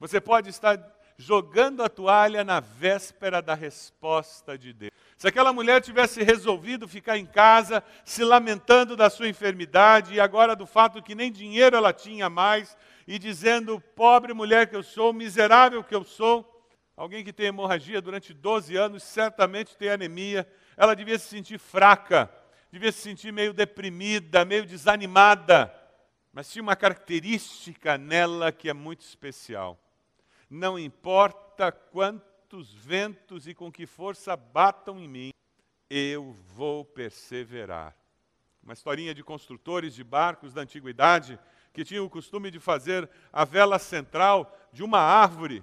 Você 0.00 0.18
pode 0.18 0.48
estar 0.48 0.78
jogando 1.18 1.82
a 1.82 1.90
toalha 1.90 2.42
na 2.42 2.58
véspera 2.60 3.42
da 3.42 3.54
resposta 3.54 4.56
de 4.56 4.72
Deus. 4.72 4.92
Se 5.18 5.28
aquela 5.28 5.52
mulher 5.52 5.82
tivesse 5.82 6.22
resolvido 6.22 6.88
ficar 6.88 7.18
em 7.18 7.26
casa, 7.26 7.84
se 8.04 8.24
lamentando 8.24 8.96
da 8.96 9.10
sua 9.10 9.28
enfermidade 9.28 10.14
e 10.14 10.20
agora 10.20 10.56
do 10.56 10.66
fato 10.66 11.02
que 11.02 11.14
nem 11.14 11.30
dinheiro 11.30 11.76
ela 11.76 11.92
tinha 11.92 12.30
mais, 12.30 12.76
e 13.06 13.18
dizendo: 13.18 13.78
pobre 13.94 14.32
mulher 14.32 14.68
que 14.68 14.76
eu 14.76 14.82
sou, 14.82 15.12
miserável 15.12 15.84
que 15.84 15.94
eu 15.94 16.02
sou, 16.02 16.55
Alguém 16.96 17.22
que 17.22 17.32
tem 17.32 17.46
hemorragia 17.46 18.00
durante 18.00 18.32
12 18.32 18.74
anos 18.74 19.02
certamente 19.02 19.76
tem 19.76 19.90
anemia. 19.90 20.48
Ela 20.76 20.94
devia 20.96 21.18
se 21.18 21.28
sentir 21.28 21.58
fraca, 21.58 22.30
devia 22.72 22.90
se 22.90 23.00
sentir 23.00 23.30
meio 23.30 23.52
deprimida, 23.52 24.46
meio 24.46 24.64
desanimada. 24.64 25.72
Mas 26.32 26.50
tinha 26.50 26.62
uma 26.62 26.74
característica 26.74 27.98
nela 27.98 28.50
que 28.50 28.70
é 28.70 28.72
muito 28.72 29.02
especial. 29.02 29.78
Não 30.48 30.78
importa 30.78 31.70
quantos 31.70 32.72
ventos 32.72 33.46
e 33.46 33.54
com 33.54 33.70
que 33.70 33.84
força 33.84 34.34
batam 34.34 34.98
em 34.98 35.06
mim, 35.06 35.30
eu 35.90 36.34
vou 36.54 36.82
perseverar. 36.82 37.94
Uma 38.62 38.72
historinha 38.72 39.14
de 39.14 39.22
construtores 39.22 39.94
de 39.94 40.02
barcos 40.02 40.54
da 40.54 40.62
antiguidade 40.62 41.38
que 41.74 41.84
tinham 41.84 42.06
o 42.06 42.10
costume 42.10 42.50
de 42.50 42.58
fazer 42.58 43.08
a 43.30 43.44
vela 43.44 43.78
central 43.78 44.56
de 44.72 44.82
uma 44.82 44.98
árvore 44.98 45.62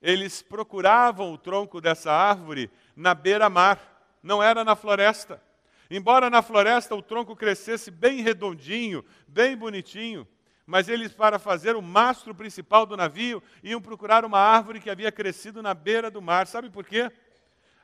eles 0.00 0.42
procuravam 0.42 1.32
o 1.32 1.38
tronco 1.38 1.80
dessa 1.80 2.12
árvore 2.12 2.70
na 2.94 3.14
beira-mar, 3.14 3.78
não 4.22 4.42
era 4.42 4.64
na 4.64 4.76
floresta. 4.76 5.42
Embora 5.90 6.28
na 6.28 6.42
floresta 6.42 6.94
o 6.94 7.02
tronco 7.02 7.36
crescesse 7.36 7.90
bem 7.90 8.20
redondinho, 8.20 9.04
bem 9.26 9.56
bonitinho, 9.56 10.26
mas 10.66 10.88
eles, 10.88 11.12
para 11.12 11.38
fazer 11.38 11.76
o 11.76 11.82
mastro 11.82 12.34
principal 12.34 12.84
do 12.84 12.96
navio, 12.96 13.40
iam 13.62 13.80
procurar 13.80 14.24
uma 14.24 14.40
árvore 14.40 14.80
que 14.80 14.90
havia 14.90 15.12
crescido 15.12 15.62
na 15.62 15.72
beira 15.72 16.10
do 16.10 16.20
mar. 16.20 16.48
Sabe 16.48 16.68
por 16.68 16.84
quê? 16.84 17.10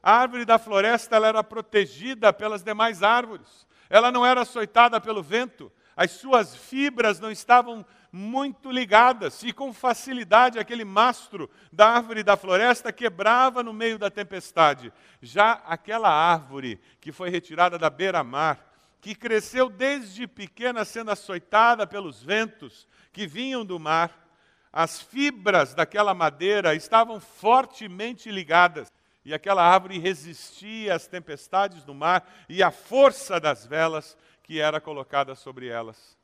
A 0.02 0.16
árvore 0.16 0.44
da 0.44 0.58
floresta 0.58 1.16
era 1.16 1.44
protegida 1.44 2.32
pelas 2.32 2.64
demais 2.64 3.04
árvores. 3.04 3.68
Ela 3.88 4.10
não 4.10 4.26
era 4.26 4.40
açoitada 4.40 5.00
pelo 5.00 5.22
vento. 5.22 5.70
As 5.96 6.10
suas 6.10 6.56
fibras 6.56 7.20
não 7.20 7.30
estavam 7.30 7.86
muito 8.12 8.70
ligadas, 8.70 9.42
e 9.42 9.52
com 9.54 9.72
facilidade 9.72 10.58
aquele 10.58 10.84
mastro 10.84 11.48
da 11.72 11.88
árvore 11.88 12.22
da 12.22 12.36
floresta 12.36 12.92
quebrava 12.92 13.62
no 13.62 13.72
meio 13.72 13.98
da 13.98 14.10
tempestade. 14.10 14.92
Já 15.22 15.52
aquela 15.66 16.10
árvore 16.10 16.78
que 17.00 17.10
foi 17.10 17.30
retirada 17.30 17.78
da 17.78 17.88
beira-mar, 17.88 18.70
que 19.00 19.14
cresceu 19.14 19.70
desde 19.70 20.26
pequena 20.26 20.84
sendo 20.84 21.10
açoitada 21.10 21.86
pelos 21.86 22.22
ventos 22.22 22.86
que 23.12 23.26
vinham 23.26 23.64
do 23.64 23.80
mar, 23.80 24.10
as 24.70 25.00
fibras 25.00 25.74
daquela 25.74 26.12
madeira 26.12 26.74
estavam 26.74 27.18
fortemente 27.18 28.30
ligadas, 28.30 28.92
e 29.24 29.32
aquela 29.32 29.62
árvore 29.62 29.98
resistia 29.98 30.94
às 30.94 31.06
tempestades 31.06 31.82
do 31.84 31.94
mar 31.94 32.28
e 32.48 32.62
à 32.62 32.70
força 32.70 33.40
das 33.40 33.64
velas 33.64 34.18
que 34.42 34.60
era 34.60 34.80
colocada 34.80 35.34
sobre 35.34 35.68
elas. 35.68 36.20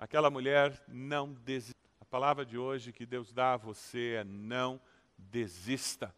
Aquela 0.00 0.30
mulher 0.30 0.82
não 0.88 1.30
desistiu. 1.30 1.74
A 2.00 2.06
palavra 2.06 2.42
de 2.42 2.56
hoje 2.56 2.90
que 2.90 3.04
Deus 3.04 3.34
dá 3.34 3.52
a 3.52 3.56
você 3.58 4.14
é 4.20 4.24
não 4.24 4.80
desista. 5.18 6.10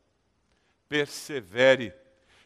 Persevere. 0.88 1.92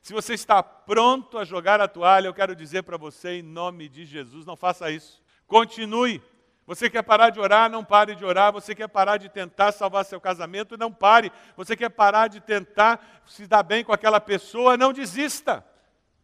Se 0.00 0.14
você 0.14 0.32
está 0.32 0.62
pronto 0.62 1.36
a 1.36 1.44
jogar 1.44 1.78
a 1.78 1.86
toalha, 1.86 2.26
eu 2.26 2.32
quero 2.32 2.56
dizer 2.56 2.84
para 2.84 2.96
você, 2.96 3.40
em 3.40 3.42
nome 3.42 3.86
de 3.86 4.06
Jesus, 4.06 4.46
não 4.46 4.56
faça 4.56 4.90
isso. 4.90 5.22
Continue. 5.46 6.22
Você 6.66 6.88
quer 6.88 7.02
parar 7.02 7.28
de 7.28 7.38
orar, 7.38 7.68
não 7.68 7.84
pare 7.84 8.14
de 8.14 8.24
orar. 8.24 8.50
Você 8.50 8.74
quer 8.74 8.88
parar 8.88 9.18
de 9.18 9.28
tentar 9.28 9.72
salvar 9.72 10.06
seu 10.06 10.18
casamento, 10.18 10.78
não 10.78 10.90
pare. 10.90 11.30
Você 11.54 11.76
quer 11.76 11.90
parar 11.90 12.28
de 12.28 12.40
tentar 12.40 13.22
se 13.26 13.46
dar 13.46 13.62
bem 13.62 13.84
com 13.84 13.92
aquela 13.92 14.22
pessoa, 14.22 14.78
não 14.78 14.90
desista. 14.90 15.62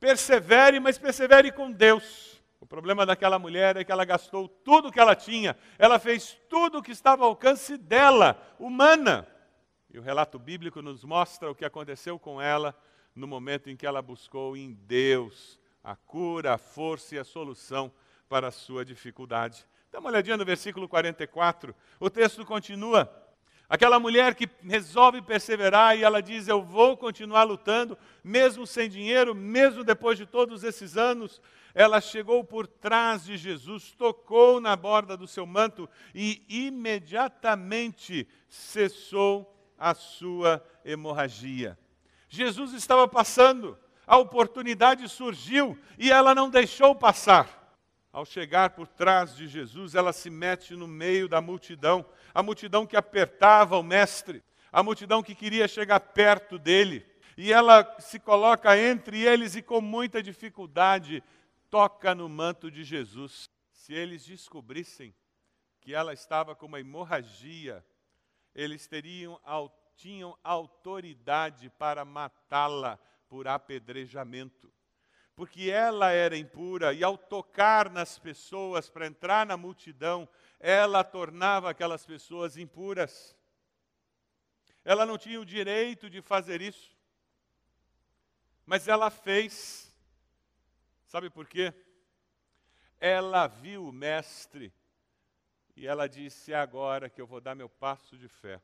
Persevere, 0.00 0.80
mas 0.80 0.96
persevere 0.96 1.52
com 1.52 1.70
Deus. 1.70 2.31
O 2.62 2.66
problema 2.66 3.04
daquela 3.04 3.40
mulher 3.40 3.76
é 3.76 3.82
que 3.82 3.90
ela 3.90 4.04
gastou 4.04 4.46
tudo 4.46 4.86
o 4.86 4.92
que 4.92 5.00
ela 5.00 5.16
tinha, 5.16 5.56
ela 5.76 5.98
fez 5.98 6.38
tudo 6.48 6.78
o 6.78 6.82
que 6.82 6.92
estava 6.92 7.24
ao 7.24 7.30
alcance 7.30 7.76
dela, 7.76 8.40
humana. 8.56 9.26
E 9.90 9.98
o 9.98 10.00
relato 10.00 10.38
bíblico 10.38 10.80
nos 10.80 11.02
mostra 11.02 11.50
o 11.50 11.56
que 11.56 11.64
aconteceu 11.64 12.20
com 12.20 12.40
ela 12.40 12.72
no 13.16 13.26
momento 13.26 13.68
em 13.68 13.74
que 13.74 13.84
ela 13.84 14.00
buscou 14.00 14.56
em 14.56 14.74
Deus 14.74 15.58
a 15.82 15.96
cura, 15.96 16.54
a 16.54 16.58
força 16.58 17.16
e 17.16 17.18
a 17.18 17.24
solução 17.24 17.92
para 18.28 18.46
a 18.46 18.52
sua 18.52 18.84
dificuldade. 18.84 19.66
Dá 19.90 19.98
uma 19.98 20.10
olhadinha 20.10 20.36
no 20.36 20.44
versículo 20.44 20.88
44. 20.88 21.74
O 21.98 22.08
texto 22.08 22.46
continua. 22.46 23.10
Aquela 23.72 23.98
mulher 23.98 24.34
que 24.34 24.46
resolve 24.62 25.22
perseverar 25.22 25.96
e 25.96 26.02
ela 26.02 26.20
diz: 26.20 26.46
Eu 26.46 26.62
vou 26.62 26.94
continuar 26.94 27.44
lutando, 27.44 27.96
mesmo 28.22 28.66
sem 28.66 28.86
dinheiro, 28.86 29.34
mesmo 29.34 29.82
depois 29.82 30.18
de 30.18 30.26
todos 30.26 30.62
esses 30.62 30.98
anos. 30.98 31.40
Ela 31.74 31.98
chegou 31.98 32.44
por 32.44 32.66
trás 32.66 33.24
de 33.24 33.38
Jesus, 33.38 33.90
tocou 33.92 34.60
na 34.60 34.76
borda 34.76 35.16
do 35.16 35.26
seu 35.26 35.46
manto 35.46 35.88
e 36.14 36.44
imediatamente 36.50 38.28
cessou 38.46 39.50
a 39.78 39.94
sua 39.94 40.62
hemorragia. 40.84 41.78
Jesus 42.28 42.74
estava 42.74 43.08
passando, 43.08 43.78
a 44.06 44.18
oportunidade 44.18 45.08
surgiu 45.08 45.78
e 45.98 46.12
ela 46.12 46.34
não 46.34 46.50
deixou 46.50 46.94
passar. 46.94 47.61
Ao 48.12 48.26
chegar 48.26 48.70
por 48.70 48.86
trás 48.86 49.34
de 49.34 49.48
Jesus, 49.48 49.94
ela 49.94 50.12
se 50.12 50.28
mete 50.28 50.74
no 50.74 50.86
meio 50.86 51.26
da 51.26 51.40
multidão, 51.40 52.04
a 52.34 52.42
multidão 52.42 52.86
que 52.86 52.94
apertava 52.94 53.78
o 53.78 53.82
Mestre, 53.82 54.44
a 54.70 54.82
multidão 54.82 55.22
que 55.22 55.34
queria 55.34 55.66
chegar 55.66 55.98
perto 55.98 56.58
dele. 56.58 57.06
E 57.38 57.50
ela 57.50 57.96
se 57.98 58.20
coloca 58.20 58.76
entre 58.76 59.22
eles 59.22 59.56
e, 59.56 59.62
com 59.62 59.80
muita 59.80 60.22
dificuldade, 60.22 61.24
toca 61.70 62.14
no 62.14 62.28
manto 62.28 62.70
de 62.70 62.84
Jesus. 62.84 63.48
Se 63.70 63.94
eles 63.94 64.26
descobrissem 64.26 65.14
que 65.80 65.94
ela 65.94 66.12
estava 66.12 66.54
com 66.54 66.66
uma 66.66 66.80
hemorragia, 66.80 67.82
eles 68.54 68.86
teriam, 68.86 69.40
tinham 69.96 70.38
autoridade 70.44 71.70
para 71.70 72.04
matá-la 72.04 72.98
por 73.26 73.48
apedrejamento 73.48 74.70
porque 75.34 75.70
ela 75.70 76.10
era 76.10 76.36
impura 76.36 76.92
e 76.92 77.02
ao 77.02 77.16
tocar 77.16 77.90
nas 77.90 78.18
pessoas 78.18 78.90
para 78.90 79.06
entrar 79.06 79.46
na 79.46 79.56
multidão, 79.56 80.28
ela 80.60 81.02
tornava 81.02 81.70
aquelas 81.70 82.04
pessoas 82.04 82.56
impuras. 82.56 83.36
Ela 84.84 85.06
não 85.06 85.16
tinha 85.16 85.40
o 85.40 85.46
direito 85.46 86.10
de 86.10 86.20
fazer 86.20 86.60
isso, 86.60 86.96
mas 88.66 88.88
ela 88.88 89.10
fez. 89.10 89.94
Sabe 91.06 91.30
por 91.30 91.46
quê? 91.46 91.72
Ela 93.00 93.46
viu 93.46 93.86
o 93.86 93.92
Mestre 93.92 94.72
e 95.74 95.86
ela 95.86 96.08
disse: 96.08 96.52
É 96.52 96.56
agora 96.56 97.08
que 97.08 97.20
eu 97.20 97.26
vou 97.26 97.40
dar 97.40 97.54
meu 97.54 97.68
passo 97.68 98.18
de 98.18 98.28
fé. 98.28 98.60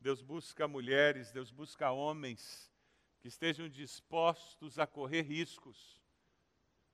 Deus 0.00 0.20
busca 0.20 0.66
mulheres, 0.66 1.30
Deus 1.30 1.50
busca 1.50 1.90
homens 1.90 2.71
que 3.22 3.28
estejam 3.28 3.68
dispostos 3.68 4.80
a 4.80 4.86
correr 4.86 5.22
riscos, 5.22 6.02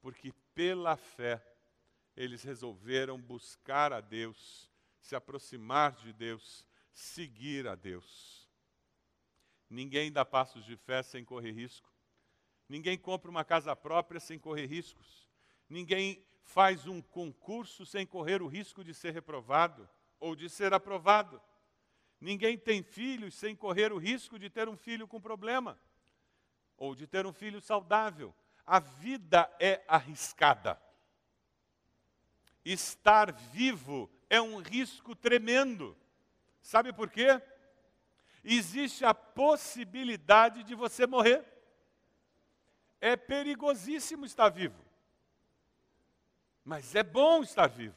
porque 0.03 0.31
pela 0.55 0.95
fé 0.95 1.43
eles 2.15 2.43
resolveram 2.43 3.19
buscar 3.19 3.95
a 3.95 4.01
Deus, 4.03 4.71
se 5.01 5.17
aproximar 5.17 5.93
de 5.93 6.13
Deus, 6.13 6.67
seguir 6.93 7.67
a 7.67 7.75
Deus. 7.75 8.47
Ninguém 9.71 10.13
dá 10.13 10.23
passos 10.23 10.67
de 10.67 10.77
fé 10.77 11.03
sem 11.03 11.25
correr 11.25 11.53
risco. 11.53 11.91
Ninguém 12.69 12.99
compra 12.99 13.31
uma 13.31 13.45
casa 13.45 13.75
própria 13.75 14.21
sem 14.21 14.39
correr 14.39 14.67
riscos. 14.67 15.27
Ninguém 15.67 16.23
faz 16.43 16.87
um 16.87 17.01
concurso 17.01 17.87
sem 17.87 18.07
correr 18.07 18.43
o 18.43 18.49
risco 18.49 18.85
de 18.85 18.93
ser 18.93 19.15
reprovado 19.15 19.89
ou 20.21 20.37
de 20.37 20.51
ser 20.51 20.75
aprovado. 20.75 21.41
Ninguém 22.21 22.59
tem 22.59 22.83
filhos 22.83 23.35
sem 23.35 23.57
correr 23.57 23.95
o 23.95 23.99
risco 23.99 24.39
de 24.39 24.51
ter 24.51 24.69
um 24.69 24.77
filho 24.77 25.09
com 25.09 25.19
problema 25.19 25.81
ou 26.79 26.95
de 26.95 27.07
ter 27.07 27.27
um 27.27 27.33
filho 27.33 27.61
saudável. 27.61 28.35
A 28.65 28.79
vida 28.79 29.51
é 29.59 29.83
arriscada. 29.89 30.81
Estar 32.65 33.33
vivo 33.33 34.11
é 34.31 34.41
um 34.41 34.59
risco 34.59 35.15
tremendo. 35.15 35.97
Sabe 36.63 36.93
por 36.93 37.11
quê? 37.11 37.43
Existe 38.45 39.05
a 39.05 39.13
possibilidade 39.13 40.63
de 40.63 40.75
você 40.75 41.07
morrer. 41.07 41.45
É 43.01 43.17
perigosíssimo 43.17 44.25
estar 44.25 44.49
vivo. 44.49 44.85
Mas 46.65 46.95
é 46.95 47.03
bom 47.03 47.43
estar 47.43 47.67
vivo. 47.67 47.97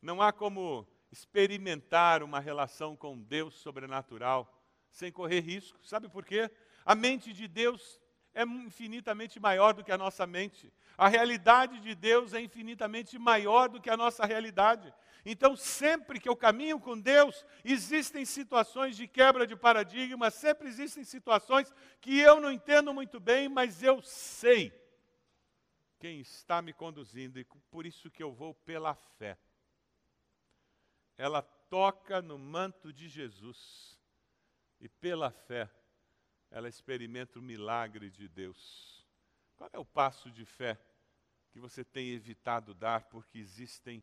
Não 0.00 0.22
há 0.22 0.32
como 0.32 0.86
experimentar 1.10 2.22
uma 2.22 2.38
relação 2.38 2.96
com 2.96 3.18
Deus 3.18 3.54
sobrenatural 3.54 4.54
sem 4.90 5.10
correr 5.10 5.40
risco. 5.40 5.84
Sabe 5.84 6.08
por 6.08 6.24
quê? 6.24 6.50
A 6.88 6.94
mente 6.94 7.34
de 7.34 7.46
Deus 7.46 8.00
é 8.32 8.44
infinitamente 8.44 9.38
maior 9.38 9.74
do 9.74 9.84
que 9.84 9.92
a 9.92 9.98
nossa 9.98 10.26
mente. 10.26 10.72
A 10.96 11.06
realidade 11.06 11.80
de 11.80 11.94
Deus 11.94 12.32
é 12.32 12.40
infinitamente 12.40 13.18
maior 13.18 13.68
do 13.68 13.78
que 13.78 13.90
a 13.90 13.96
nossa 13.96 14.24
realidade. 14.24 14.90
Então, 15.22 15.54
sempre 15.54 16.18
que 16.18 16.26
eu 16.26 16.34
caminho 16.34 16.80
com 16.80 16.98
Deus, 16.98 17.44
existem 17.62 18.24
situações 18.24 18.96
de 18.96 19.06
quebra 19.06 19.46
de 19.46 19.54
paradigma, 19.54 20.30
sempre 20.30 20.66
existem 20.66 21.04
situações 21.04 21.70
que 22.00 22.18
eu 22.18 22.40
não 22.40 22.50
entendo 22.50 22.94
muito 22.94 23.20
bem, 23.20 23.50
mas 23.50 23.82
eu 23.82 24.00
sei 24.00 24.72
quem 25.98 26.20
está 26.20 26.62
me 26.62 26.72
conduzindo 26.72 27.38
e 27.38 27.44
por 27.70 27.84
isso 27.84 28.10
que 28.10 28.22
eu 28.22 28.32
vou 28.32 28.54
pela 28.54 28.94
fé. 28.94 29.36
Ela 31.18 31.42
toca 31.42 32.22
no 32.22 32.38
manto 32.38 32.94
de 32.94 33.10
Jesus 33.10 34.00
e 34.80 34.88
pela 34.88 35.30
fé 35.30 35.68
ela 36.50 36.68
experimenta 36.68 37.38
o 37.38 37.42
milagre 37.42 38.10
de 38.10 38.28
Deus. 38.28 39.06
Qual 39.56 39.70
é 39.72 39.78
o 39.78 39.84
passo 39.84 40.30
de 40.30 40.44
fé 40.44 40.78
que 41.50 41.58
você 41.58 41.84
tem 41.84 42.10
evitado 42.10 42.74
dar 42.74 43.04
porque 43.04 43.38
existem 43.38 44.02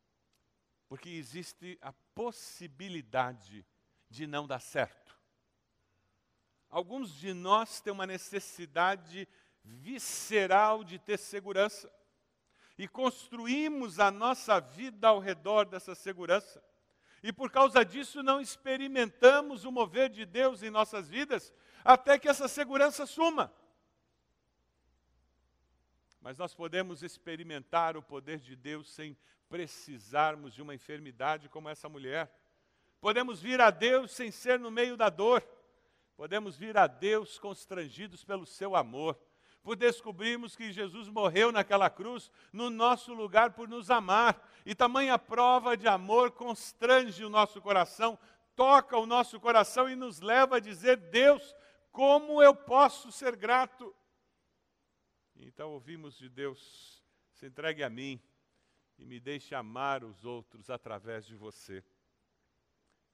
porque 0.88 1.08
existe 1.08 1.76
a 1.82 1.92
possibilidade 2.14 3.66
de 4.08 4.26
não 4.26 4.46
dar 4.46 4.60
certo? 4.60 5.16
Alguns 6.70 7.12
de 7.12 7.32
nós 7.32 7.80
têm 7.80 7.92
uma 7.92 8.06
necessidade 8.06 9.26
visceral 9.64 10.84
de 10.84 10.98
ter 10.98 11.18
segurança 11.18 11.92
e 12.78 12.86
construímos 12.86 13.98
a 13.98 14.10
nossa 14.10 14.60
vida 14.60 15.08
ao 15.08 15.18
redor 15.18 15.64
dessa 15.64 15.94
segurança. 15.94 16.62
E 17.22 17.32
por 17.32 17.50
causa 17.50 17.84
disso 17.84 18.22
não 18.22 18.40
experimentamos 18.40 19.64
o 19.64 19.72
mover 19.72 20.10
de 20.10 20.24
Deus 20.24 20.62
em 20.62 20.70
nossas 20.70 21.08
vidas, 21.08 21.52
até 21.86 22.18
que 22.18 22.28
essa 22.28 22.48
segurança 22.48 23.06
suma. 23.06 23.52
Mas 26.20 26.36
nós 26.36 26.52
podemos 26.52 27.04
experimentar 27.04 27.96
o 27.96 28.02
poder 28.02 28.40
de 28.40 28.56
Deus 28.56 28.90
sem 28.92 29.16
precisarmos 29.48 30.52
de 30.52 30.60
uma 30.60 30.74
enfermidade 30.74 31.48
como 31.48 31.68
essa 31.68 31.88
mulher. 31.88 32.28
Podemos 33.00 33.40
vir 33.40 33.60
a 33.60 33.70
Deus 33.70 34.10
sem 34.10 34.32
ser 34.32 34.58
no 34.58 34.70
meio 34.70 34.96
da 34.96 35.08
dor. 35.08 35.46
Podemos 36.16 36.56
vir 36.56 36.76
a 36.76 36.88
Deus 36.88 37.38
constrangidos 37.38 38.24
pelo 38.24 38.46
seu 38.46 38.74
amor, 38.74 39.16
por 39.62 39.76
descobrirmos 39.76 40.56
que 40.56 40.72
Jesus 40.72 41.08
morreu 41.08 41.52
naquela 41.52 41.90
cruz 41.90 42.32
no 42.52 42.70
nosso 42.70 43.12
lugar 43.12 43.52
por 43.52 43.68
nos 43.68 43.90
amar. 43.90 44.50
E 44.64 44.74
tamanha 44.74 45.18
prova 45.18 45.76
de 45.76 45.86
amor 45.86 46.32
constrange 46.32 47.24
o 47.24 47.28
nosso 47.28 47.60
coração, 47.60 48.18
toca 48.56 48.96
o 48.96 49.06
nosso 49.06 49.38
coração 49.38 49.88
e 49.88 49.94
nos 49.94 50.20
leva 50.20 50.56
a 50.56 50.60
dizer: 50.60 50.96
Deus, 50.96 51.54
como 51.96 52.42
eu 52.42 52.54
posso 52.54 53.10
ser 53.10 53.34
grato? 53.34 53.96
Então 55.34 55.70
ouvimos 55.70 56.18
de 56.18 56.28
Deus: 56.28 57.02
se 57.32 57.46
entregue 57.46 57.82
a 57.82 57.88
mim 57.88 58.20
e 58.98 59.06
me 59.06 59.18
deixe 59.18 59.54
amar 59.54 60.04
os 60.04 60.22
outros 60.22 60.68
através 60.68 61.24
de 61.24 61.34
você. 61.34 61.82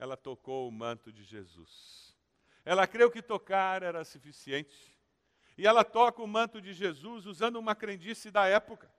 Ela 0.01 0.17
tocou 0.17 0.67
o 0.67 0.73
manto 0.73 1.13
de 1.13 1.23
Jesus. 1.23 2.19
Ela 2.65 2.85
creu 2.89 3.09
que 3.09 3.23
tocar 3.23 3.85
era 3.85 4.05
suficiente. 4.05 4.99
E 5.57 5.65
ela 5.65 5.85
toca 5.85 6.21
o 6.21 6.27
manto 6.27 6.61
de 6.61 6.73
Jesus 6.73 7.25
usando 7.25 7.61
uma 7.61 7.77
crendice 7.77 8.33
da 8.33 8.49
época. 8.49 8.93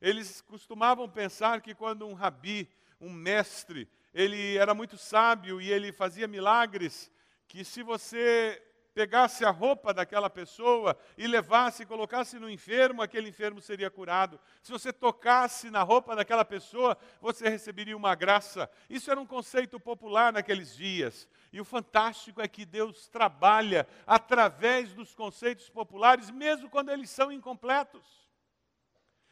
Eles 0.00 0.40
costumavam 0.40 1.06
pensar 1.06 1.60
que 1.60 1.74
quando 1.74 2.06
um 2.06 2.14
rabi, 2.14 2.66
um 2.98 3.12
mestre, 3.12 3.90
ele 4.14 4.56
era 4.56 4.72
muito 4.72 4.96
sábio 4.96 5.60
e 5.60 5.70
ele 5.70 5.92
fazia 5.92 6.26
milagres, 6.26 7.10
que 7.46 7.62
se 7.62 7.82
você 7.82 8.64
pegasse 8.98 9.44
a 9.44 9.50
roupa 9.50 9.94
daquela 9.94 10.28
pessoa 10.28 10.98
e 11.16 11.24
levasse 11.28 11.84
e 11.84 11.86
colocasse 11.86 12.36
no 12.36 12.50
enfermo, 12.50 13.00
aquele 13.00 13.28
enfermo 13.28 13.60
seria 13.60 13.88
curado. 13.88 14.40
Se 14.60 14.72
você 14.72 14.92
tocasse 14.92 15.70
na 15.70 15.84
roupa 15.84 16.16
daquela 16.16 16.44
pessoa, 16.44 16.98
você 17.20 17.48
receberia 17.48 17.96
uma 17.96 18.16
graça. 18.16 18.68
Isso 18.90 19.08
era 19.08 19.20
um 19.20 19.24
conceito 19.24 19.78
popular 19.78 20.32
naqueles 20.32 20.74
dias. 20.74 21.28
E 21.52 21.60
o 21.60 21.64
fantástico 21.64 22.42
é 22.42 22.48
que 22.48 22.66
Deus 22.66 23.06
trabalha 23.06 23.86
através 24.04 24.92
dos 24.92 25.14
conceitos 25.14 25.68
populares, 25.68 26.28
mesmo 26.28 26.68
quando 26.68 26.90
eles 26.90 27.08
são 27.08 27.30
incompletos. 27.30 28.04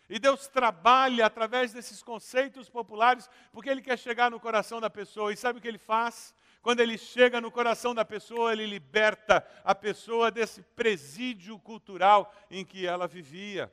E 0.08 0.20
Deus 0.20 0.46
trabalha 0.46 1.26
através 1.26 1.72
desses 1.72 2.04
conceitos 2.04 2.70
populares, 2.70 3.28
porque 3.50 3.68
Ele 3.68 3.82
quer 3.82 3.98
chegar 3.98 4.30
no 4.30 4.38
coração 4.38 4.80
da 4.80 4.88
pessoa. 4.88 5.32
E 5.32 5.36
sabe 5.36 5.58
o 5.58 5.62
que 5.62 5.66
Ele 5.66 5.76
faz? 5.76 6.32
Quando 6.66 6.80
ele 6.80 6.98
chega 6.98 7.40
no 7.40 7.48
coração 7.48 7.94
da 7.94 8.04
pessoa, 8.04 8.52
ele 8.52 8.66
liberta 8.66 9.46
a 9.62 9.72
pessoa 9.72 10.32
desse 10.32 10.62
presídio 10.62 11.56
cultural 11.60 12.34
em 12.50 12.64
que 12.64 12.84
ela 12.84 13.06
vivia. 13.06 13.72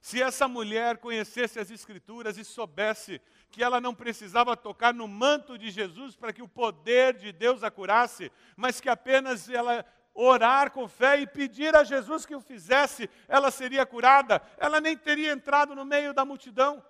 Se 0.00 0.22
essa 0.22 0.48
mulher 0.48 0.96
conhecesse 0.96 1.60
as 1.60 1.70
Escrituras 1.70 2.38
e 2.38 2.42
soubesse 2.42 3.20
que 3.50 3.62
ela 3.62 3.82
não 3.82 3.94
precisava 3.94 4.56
tocar 4.56 4.94
no 4.94 5.06
manto 5.06 5.58
de 5.58 5.70
Jesus 5.70 6.16
para 6.16 6.32
que 6.32 6.40
o 6.40 6.48
poder 6.48 7.18
de 7.18 7.32
Deus 7.32 7.62
a 7.62 7.70
curasse, 7.70 8.32
mas 8.56 8.80
que 8.80 8.88
apenas 8.88 9.50
ela 9.50 9.84
orar 10.14 10.70
com 10.70 10.88
fé 10.88 11.20
e 11.20 11.26
pedir 11.26 11.76
a 11.76 11.84
Jesus 11.84 12.24
que 12.24 12.34
o 12.34 12.40
fizesse, 12.40 13.10
ela 13.28 13.50
seria 13.50 13.84
curada, 13.84 14.40
ela 14.56 14.80
nem 14.80 14.96
teria 14.96 15.32
entrado 15.32 15.74
no 15.74 15.84
meio 15.84 16.14
da 16.14 16.24
multidão. 16.24 16.82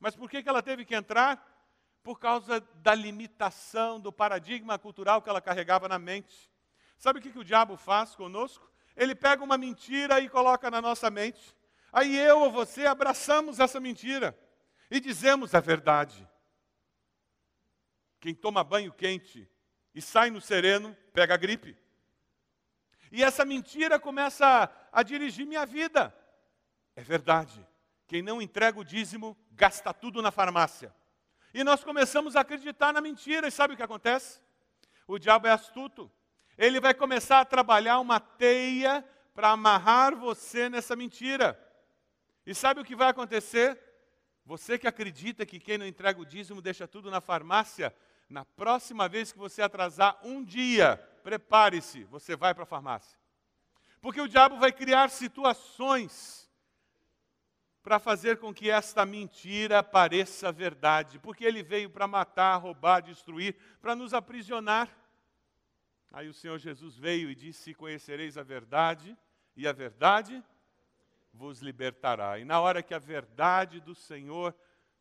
Mas 0.00 0.16
por 0.16 0.28
que, 0.28 0.42
que 0.42 0.48
ela 0.48 0.64
teve 0.64 0.84
que 0.84 0.96
entrar? 0.96 1.51
Por 2.02 2.18
causa 2.18 2.60
da 2.76 2.94
limitação, 2.94 4.00
do 4.00 4.12
paradigma 4.12 4.78
cultural 4.78 5.22
que 5.22 5.28
ela 5.28 5.40
carregava 5.40 5.88
na 5.88 5.98
mente. 5.98 6.50
Sabe 6.98 7.18
o 7.18 7.22
que, 7.22 7.30
que 7.30 7.38
o 7.38 7.44
diabo 7.44 7.76
faz 7.76 8.14
conosco? 8.14 8.70
Ele 8.96 9.14
pega 9.14 9.42
uma 9.42 9.56
mentira 9.56 10.20
e 10.20 10.28
coloca 10.28 10.70
na 10.70 10.82
nossa 10.82 11.10
mente. 11.10 11.56
Aí 11.92 12.16
eu 12.16 12.40
ou 12.40 12.50
você 12.50 12.86
abraçamos 12.86 13.60
essa 13.60 13.78
mentira 13.78 14.38
e 14.90 15.00
dizemos 15.00 15.54
a 15.54 15.60
verdade. 15.60 16.28
Quem 18.20 18.34
toma 18.34 18.64
banho 18.64 18.92
quente 18.92 19.48
e 19.94 20.00
sai 20.00 20.30
no 20.30 20.40
sereno, 20.40 20.96
pega 21.12 21.36
gripe. 21.36 21.76
E 23.10 23.22
essa 23.22 23.44
mentira 23.44 23.98
começa 23.98 24.46
a, 24.46 25.00
a 25.00 25.02
dirigir 25.02 25.46
minha 25.46 25.66
vida. 25.66 26.14
É 26.96 27.02
verdade. 27.02 27.66
Quem 28.06 28.22
não 28.22 28.40
entrega 28.40 28.78
o 28.78 28.84
dízimo, 28.84 29.36
gasta 29.50 29.92
tudo 29.92 30.22
na 30.22 30.30
farmácia. 30.30 30.94
E 31.54 31.62
nós 31.62 31.84
começamos 31.84 32.34
a 32.34 32.40
acreditar 32.40 32.92
na 32.92 33.00
mentira, 33.00 33.46
e 33.46 33.50
sabe 33.50 33.74
o 33.74 33.76
que 33.76 33.82
acontece? 33.82 34.40
O 35.06 35.18
diabo 35.18 35.46
é 35.46 35.50
astuto. 35.50 36.10
Ele 36.56 36.80
vai 36.80 36.94
começar 36.94 37.40
a 37.40 37.44
trabalhar 37.44 37.98
uma 37.98 38.18
teia 38.18 39.04
para 39.34 39.50
amarrar 39.50 40.16
você 40.16 40.68
nessa 40.68 40.96
mentira. 40.96 41.58
E 42.46 42.54
sabe 42.54 42.80
o 42.80 42.84
que 42.84 42.96
vai 42.96 43.08
acontecer? 43.08 43.78
Você 44.44 44.78
que 44.78 44.88
acredita 44.88 45.46
que 45.46 45.60
quem 45.60 45.78
não 45.78 45.86
entrega 45.86 46.20
o 46.20 46.26
dízimo 46.26 46.60
deixa 46.60 46.88
tudo 46.88 47.10
na 47.10 47.20
farmácia, 47.20 47.94
na 48.28 48.44
próxima 48.44 49.08
vez 49.08 49.30
que 49.30 49.38
você 49.38 49.62
atrasar 49.62 50.18
um 50.22 50.42
dia, 50.42 50.96
prepare-se, 51.22 52.04
você 52.04 52.34
vai 52.34 52.54
para 52.54 52.64
a 52.64 52.66
farmácia. 52.66 53.18
Porque 54.00 54.20
o 54.20 54.28
diabo 54.28 54.56
vai 54.56 54.72
criar 54.72 55.10
situações 55.10 56.50
para 57.82 57.98
fazer 57.98 58.38
com 58.38 58.54
que 58.54 58.70
esta 58.70 59.04
mentira 59.04 59.82
pareça 59.82 60.52
verdade, 60.52 61.18
porque 61.18 61.44
ele 61.44 61.62
veio 61.62 61.90
para 61.90 62.06
matar, 62.06 62.56
roubar, 62.56 63.00
destruir, 63.00 63.56
para 63.80 63.96
nos 63.96 64.14
aprisionar. 64.14 64.88
Aí 66.12 66.28
o 66.28 66.34
Senhor 66.34 66.58
Jesus 66.58 66.96
veio 66.96 67.30
e 67.30 67.34
disse: 67.34 67.74
Conhecereis 67.74 68.38
a 68.38 68.42
verdade, 68.42 69.16
e 69.56 69.66
a 69.66 69.72
verdade 69.72 70.42
vos 71.32 71.60
libertará. 71.60 72.38
E 72.38 72.44
na 72.44 72.60
hora 72.60 72.82
que 72.82 72.94
a 72.94 72.98
verdade 72.98 73.80
do 73.80 73.94
Senhor 73.94 74.54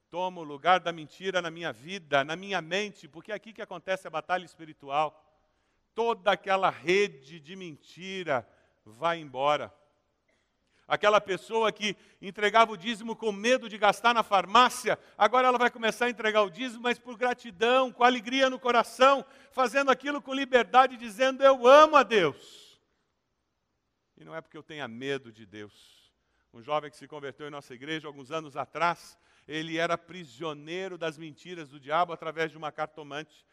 toma 0.09 0.41
o 0.41 0.43
lugar 0.43 0.79
da 0.79 0.91
mentira 0.91 1.41
na 1.41 1.51
minha 1.51 1.71
vida, 1.71 2.23
na 2.23 2.35
minha 2.35 2.61
mente, 2.61 3.07
porque 3.07 3.31
é 3.31 3.35
aqui 3.35 3.53
que 3.53 3.61
acontece 3.61 4.07
a 4.07 4.11
batalha 4.11 4.43
espiritual, 4.43 5.23
toda 5.93 6.31
aquela 6.31 6.69
rede 6.69 7.39
de 7.39 7.55
mentira 7.55 8.47
vai 8.85 9.19
embora. 9.19 9.73
Aquela 10.91 11.21
pessoa 11.21 11.71
que 11.71 11.95
entregava 12.21 12.73
o 12.73 12.77
dízimo 12.77 13.15
com 13.15 13.31
medo 13.31 13.69
de 13.69 13.77
gastar 13.77 14.13
na 14.13 14.23
farmácia, 14.23 14.99
agora 15.17 15.47
ela 15.47 15.57
vai 15.57 15.71
começar 15.71 16.07
a 16.07 16.09
entregar 16.09 16.41
o 16.41 16.49
dízimo, 16.49 16.83
mas 16.83 16.99
por 16.99 17.15
gratidão, 17.15 17.93
com 17.93 18.03
alegria 18.03 18.49
no 18.49 18.59
coração, 18.59 19.25
fazendo 19.53 19.89
aquilo 19.89 20.21
com 20.21 20.33
liberdade, 20.33 20.97
dizendo: 20.97 21.41
Eu 21.41 21.65
amo 21.65 21.95
a 21.95 22.03
Deus. 22.03 22.77
E 24.17 24.25
não 24.25 24.35
é 24.35 24.41
porque 24.41 24.57
eu 24.57 24.63
tenha 24.63 24.85
medo 24.85 25.31
de 25.31 25.45
Deus. 25.45 26.11
Um 26.53 26.61
jovem 26.61 26.91
que 26.91 26.97
se 26.97 27.07
converteu 27.07 27.47
em 27.47 27.51
nossa 27.51 27.73
igreja 27.73 28.05
alguns 28.05 28.29
anos 28.29 28.57
atrás, 28.57 29.17
ele 29.47 29.77
era 29.77 29.97
prisioneiro 29.97 30.97
das 30.97 31.17
mentiras 31.17 31.69
do 31.69 31.79
diabo 31.79 32.11
através 32.11 32.51
de 32.51 32.57
uma 32.57 32.69
cartomante 32.69 33.45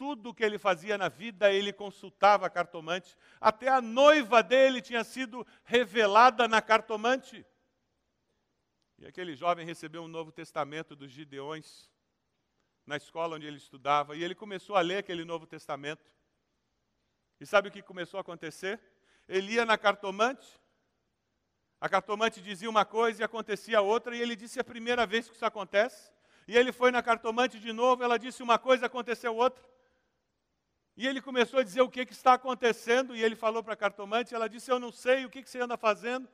tudo 0.00 0.32
que 0.32 0.42
ele 0.42 0.56
fazia 0.58 0.96
na 0.96 1.10
vida, 1.10 1.52
ele 1.52 1.74
consultava 1.74 2.46
a 2.46 2.50
cartomante. 2.50 3.14
Até 3.38 3.68
a 3.68 3.82
noiva 3.82 4.42
dele 4.42 4.80
tinha 4.80 5.04
sido 5.04 5.46
revelada 5.62 6.48
na 6.48 6.62
cartomante. 6.62 7.44
E 8.98 9.06
aquele 9.06 9.36
jovem 9.36 9.66
recebeu 9.66 10.02
um 10.02 10.08
Novo 10.08 10.32
Testamento 10.32 10.96
dos 10.96 11.10
Gideões 11.12 11.90
na 12.86 12.96
escola 12.96 13.36
onde 13.36 13.44
ele 13.46 13.58
estudava, 13.58 14.16
e 14.16 14.24
ele 14.24 14.34
começou 14.34 14.74
a 14.74 14.80
ler 14.80 14.96
aquele 14.96 15.22
Novo 15.22 15.46
Testamento. 15.46 16.10
E 17.38 17.44
sabe 17.44 17.68
o 17.68 17.70
que 17.70 17.82
começou 17.82 18.16
a 18.16 18.22
acontecer? 18.22 18.80
Ele 19.28 19.52
ia 19.52 19.66
na 19.66 19.76
cartomante, 19.76 20.58
a 21.78 21.90
cartomante 21.90 22.40
dizia 22.40 22.70
uma 22.70 22.86
coisa 22.86 23.20
e 23.20 23.24
acontecia 23.24 23.82
outra, 23.82 24.16
e 24.16 24.20
ele 24.22 24.34
disse 24.34 24.58
a 24.58 24.64
primeira 24.64 25.04
vez 25.04 25.28
que 25.28 25.34
isso 25.34 25.44
acontece. 25.44 26.10
E 26.48 26.56
ele 26.56 26.72
foi 26.72 26.90
na 26.90 27.02
cartomante 27.02 27.60
de 27.60 27.70
novo, 27.70 28.02
ela 28.02 28.18
disse 28.18 28.42
uma 28.42 28.58
coisa, 28.58 28.86
aconteceu 28.86 29.36
outra. 29.36 29.69
E 31.00 31.06
ele 31.06 31.22
começou 31.22 31.60
a 31.60 31.62
dizer 31.62 31.80
o 31.80 31.88
que, 31.88 32.04
que 32.04 32.12
está 32.12 32.34
acontecendo, 32.34 33.16
e 33.16 33.22
ele 33.22 33.34
falou 33.34 33.64
para 33.64 33.72
a 33.72 33.76
cartomante, 33.84 34.34
ela 34.34 34.46
disse, 34.50 34.70
eu 34.70 34.78
não 34.78 34.92
sei, 34.92 35.24
o 35.24 35.30
que, 35.30 35.42
que 35.42 35.48
você 35.48 35.58
anda 35.58 35.78
fazendo? 35.78 36.28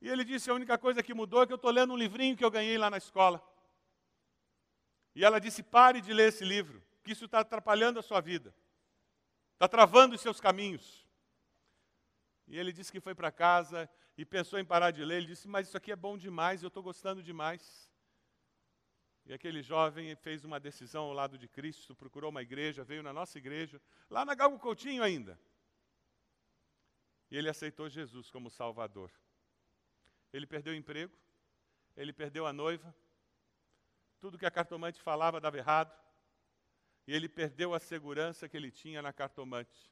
E 0.00 0.08
ele 0.08 0.24
disse, 0.24 0.48
a 0.48 0.54
única 0.54 0.78
coisa 0.78 1.02
que 1.02 1.12
mudou 1.12 1.42
é 1.42 1.46
que 1.46 1.52
eu 1.52 1.56
estou 1.56 1.70
lendo 1.70 1.92
um 1.92 1.96
livrinho 1.98 2.34
que 2.34 2.42
eu 2.42 2.50
ganhei 2.50 2.78
lá 2.78 2.88
na 2.88 2.96
escola. 2.96 3.46
E 5.14 5.22
ela 5.22 5.38
disse, 5.38 5.62
pare 5.62 6.00
de 6.00 6.14
ler 6.14 6.28
esse 6.28 6.46
livro, 6.46 6.82
que 7.04 7.12
isso 7.12 7.26
está 7.26 7.40
atrapalhando 7.40 7.98
a 7.98 8.02
sua 8.02 8.22
vida. 8.22 8.54
Está 9.52 9.68
travando 9.68 10.14
os 10.14 10.22
seus 10.22 10.40
caminhos. 10.40 11.06
E 12.48 12.58
ele 12.58 12.72
disse 12.72 12.90
que 12.90 13.00
foi 13.00 13.14
para 13.14 13.30
casa 13.30 13.86
e 14.16 14.24
pensou 14.24 14.58
em 14.58 14.64
parar 14.64 14.92
de 14.92 15.04
ler. 15.04 15.18
Ele 15.18 15.26
disse, 15.26 15.46
mas 15.46 15.68
isso 15.68 15.76
aqui 15.76 15.92
é 15.92 15.96
bom 15.96 16.16
demais, 16.16 16.62
eu 16.62 16.68
estou 16.68 16.82
gostando 16.82 17.22
demais. 17.22 17.92
E 19.26 19.34
aquele 19.34 19.60
jovem 19.60 20.14
fez 20.14 20.44
uma 20.44 20.60
decisão 20.60 21.04
ao 21.04 21.12
lado 21.12 21.36
de 21.36 21.48
Cristo, 21.48 21.96
procurou 21.96 22.30
uma 22.30 22.42
igreja, 22.42 22.84
veio 22.84 23.02
na 23.02 23.12
nossa 23.12 23.36
igreja, 23.36 23.82
lá 24.08 24.24
na 24.24 24.36
Galgo 24.36 24.58
Coutinho 24.58 25.02
ainda. 25.02 25.38
E 27.28 27.36
ele 27.36 27.48
aceitou 27.48 27.88
Jesus 27.88 28.30
como 28.30 28.48
Salvador. 28.48 29.10
Ele 30.32 30.46
perdeu 30.46 30.72
o 30.72 30.76
emprego, 30.76 31.12
ele 31.96 32.12
perdeu 32.12 32.46
a 32.46 32.52
noiva, 32.52 32.94
tudo 34.20 34.38
que 34.38 34.46
a 34.46 34.50
cartomante 34.50 35.02
falava 35.02 35.40
dava 35.40 35.58
errado, 35.58 35.92
e 37.04 37.12
ele 37.12 37.28
perdeu 37.28 37.74
a 37.74 37.80
segurança 37.80 38.48
que 38.48 38.56
ele 38.56 38.70
tinha 38.70 39.02
na 39.02 39.12
cartomante. 39.12 39.90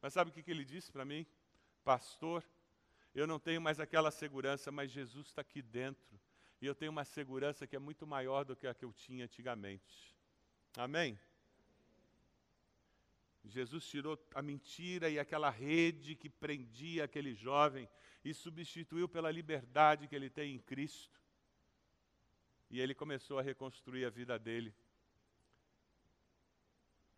Mas 0.00 0.14
sabe 0.14 0.30
o 0.30 0.32
que, 0.32 0.42
que 0.42 0.50
ele 0.50 0.64
disse 0.64 0.90
para 0.90 1.04
mim? 1.04 1.26
Pastor, 1.84 2.42
eu 3.14 3.26
não 3.26 3.38
tenho 3.38 3.60
mais 3.60 3.78
aquela 3.78 4.10
segurança, 4.10 4.72
mas 4.72 4.90
Jesus 4.90 5.26
está 5.26 5.42
aqui 5.42 5.60
dentro 5.60 6.18
e 6.62 6.66
eu 6.66 6.76
tenho 6.76 6.92
uma 6.92 7.04
segurança 7.04 7.66
que 7.66 7.74
é 7.74 7.78
muito 7.80 8.06
maior 8.06 8.44
do 8.44 8.54
que 8.54 8.68
a 8.68 8.72
que 8.72 8.84
eu 8.84 8.92
tinha 8.92 9.24
antigamente. 9.24 10.16
Amém? 10.76 11.18
Jesus 13.44 13.84
tirou 13.84 14.16
a 14.32 14.40
mentira 14.40 15.10
e 15.10 15.18
aquela 15.18 15.50
rede 15.50 16.14
que 16.14 16.30
prendia 16.30 17.02
aquele 17.02 17.34
jovem 17.34 17.88
e 18.24 18.32
substituiu 18.32 19.08
pela 19.08 19.28
liberdade 19.28 20.06
que 20.06 20.14
ele 20.14 20.30
tem 20.30 20.54
em 20.54 20.60
Cristo. 20.60 21.20
E 22.70 22.80
ele 22.80 22.94
começou 22.94 23.40
a 23.40 23.42
reconstruir 23.42 24.04
a 24.04 24.10
vida 24.10 24.38
dele. 24.38 24.72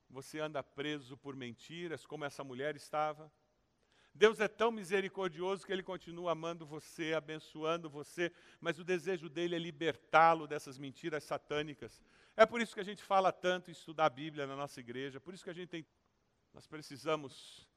Você 0.09 0.41
anda 0.41 0.63
preso 0.63 1.19
por 1.19 1.37
mentiras, 1.37 2.07
como 2.07 2.25
essa 2.25 2.43
mulher 2.43 2.77
estava. 2.77 3.31
Deus 4.15 4.39
é 4.39 4.47
tão 4.47 4.71
misericordioso 4.71 5.67
que 5.67 5.73
Ele 5.73 5.83
continua 5.83 6.33
amando 6.33 6.65
você, 6.65 7.15
abençoando 7.15 7.91
você, 7.91 8.31
mas 8.61 8.79
o 8.79 8.85
desejo 8.85 9.29
dele 9.29 9.57
é 9.57 9.59
libertá-lo 9.59 10.47
dessas 10.47 10.79
mentiras 10.79 11.25
satânicas. 11.25 12.01
É 12.37 12.47
por 12.47 12.61
isso 12.61 12.75
que 12.75 12.81
a 12.81 12.85
gente 12.85 13.03
fala 13.03 13.33
tanto 13.33 13.71
em 13.71 13.73
estudar 13.73 14.07
a 14.07 14.11
Bíblia 14.11 14.47
na 14.47 14.55
nossa 14.55 14.79
igreja, 14.79 15.21
por 15.21 15.35
isso 15.35 15.43
que 15.43 15.51
a 15.51 15.55
gente 15.55 15.69
tem. 15.69 15.87
Nós 16.53 16.67
precisamos 16.67 17.69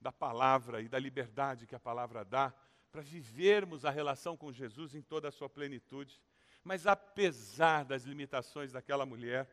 da 0.00 0.10
palavra 0.10 0.80
e 0.82 0.88
da 0.88 0.98
liberdade 0.98 1.66
que 1.66 1.74
a 1.76 1.80
palavra 1.80 2.24
dá 2.24 2.52
para 2.90 3.02
vivermos 3.02 3.84
a 3.84 3.90
relação 3.90 4.36
com 4.36 4.52
Jesus 4.52 4.94
em 4.94 5.02
toda 5.02 5.28
a 5.28 5.32
sua 5.32 5.48
plenitude. 5.48 6.20
Mas 6.64 6.86
apesar 6.86 7.84
das 7.84 8.02
limitações 8.02 8.72
daquela 8.72 9.06
mulher, 9.06 9.48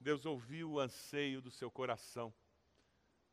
Deus 0.00 0.26
ouviu 0.26 0.72
o 0.72 0.80
anseio 0.80 1.40
do 1.40 1.50
seu 1.50 1.70
coração. 1.70 2.34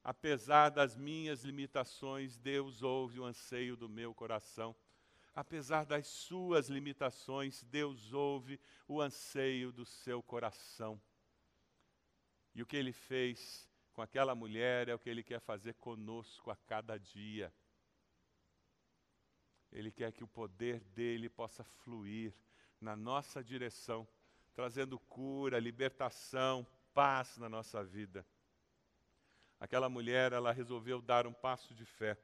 Apesar 0.03 0.69
das 0.69 0.97
minhas 0.97 1.43
limitações, 1.43 2.37
Deus 2.37 2.83
ouve 2.83 3.19
o 3.19 3.25
anseio 3.25 3.77
do 3.77 3.87
meu 3.87 4.13
coração. 4.13 4.75
Apesar 5.33 5.85
das 5.85 6.07
suas 6.07 6.67
limitações, 6.67 7.63
Deus 7.63 8.11
ouve 8.11 8.59
o 8.87 9.01
anseio 9.01 9.71
do 9.71 9.85
seu 9.85 10.21
coração. 10.21 11.01
E 12.53 12.61
o 12.61 12.65
que 12.65 12.75
ele 12.75 12.91
fez 12.91 13.67
com 13.93 14.01
aquela 14.01 14.35
mulher 14.35 14.89
é 14.89 14.93
o 14.93 14.99
que 14.99 15.09
ele 15.09 15.23
quer 15.23 15.39
fazer 15.39 15.73
conosco 15.75 16.51
a 16.51 16.55
cada 16.55 16.97
dia. 16.97 17.53
Ele 19.71 19.91
quer 19.91 20.11
que 20.11 20.23
o 20.23 20.27
poder 20.27 20.81
dele 20.81 21.29
possa 21.29 21.63
fluir 21.63 22.33
na 22.79 22.95
nossa 22.95 23.43
direção, 23.43 24.07
trazendo 24.53 24.99
cura, 24.99 25.59
libertação, 25.59 26.67
paz 26.93 27.37
na 27.37 27.47
nossa 27.49 27.83
vida. 27.83 28.25
Aquela 29.63 29.87
mulher, 29.87 30.33
ela 30.33 30.51
resolveu 30.51 31.01
dar 31.01 31.25
um 31.25 31.31
passo 31.31 31.73
de 31.73 31.85
fé. 31.85 32.17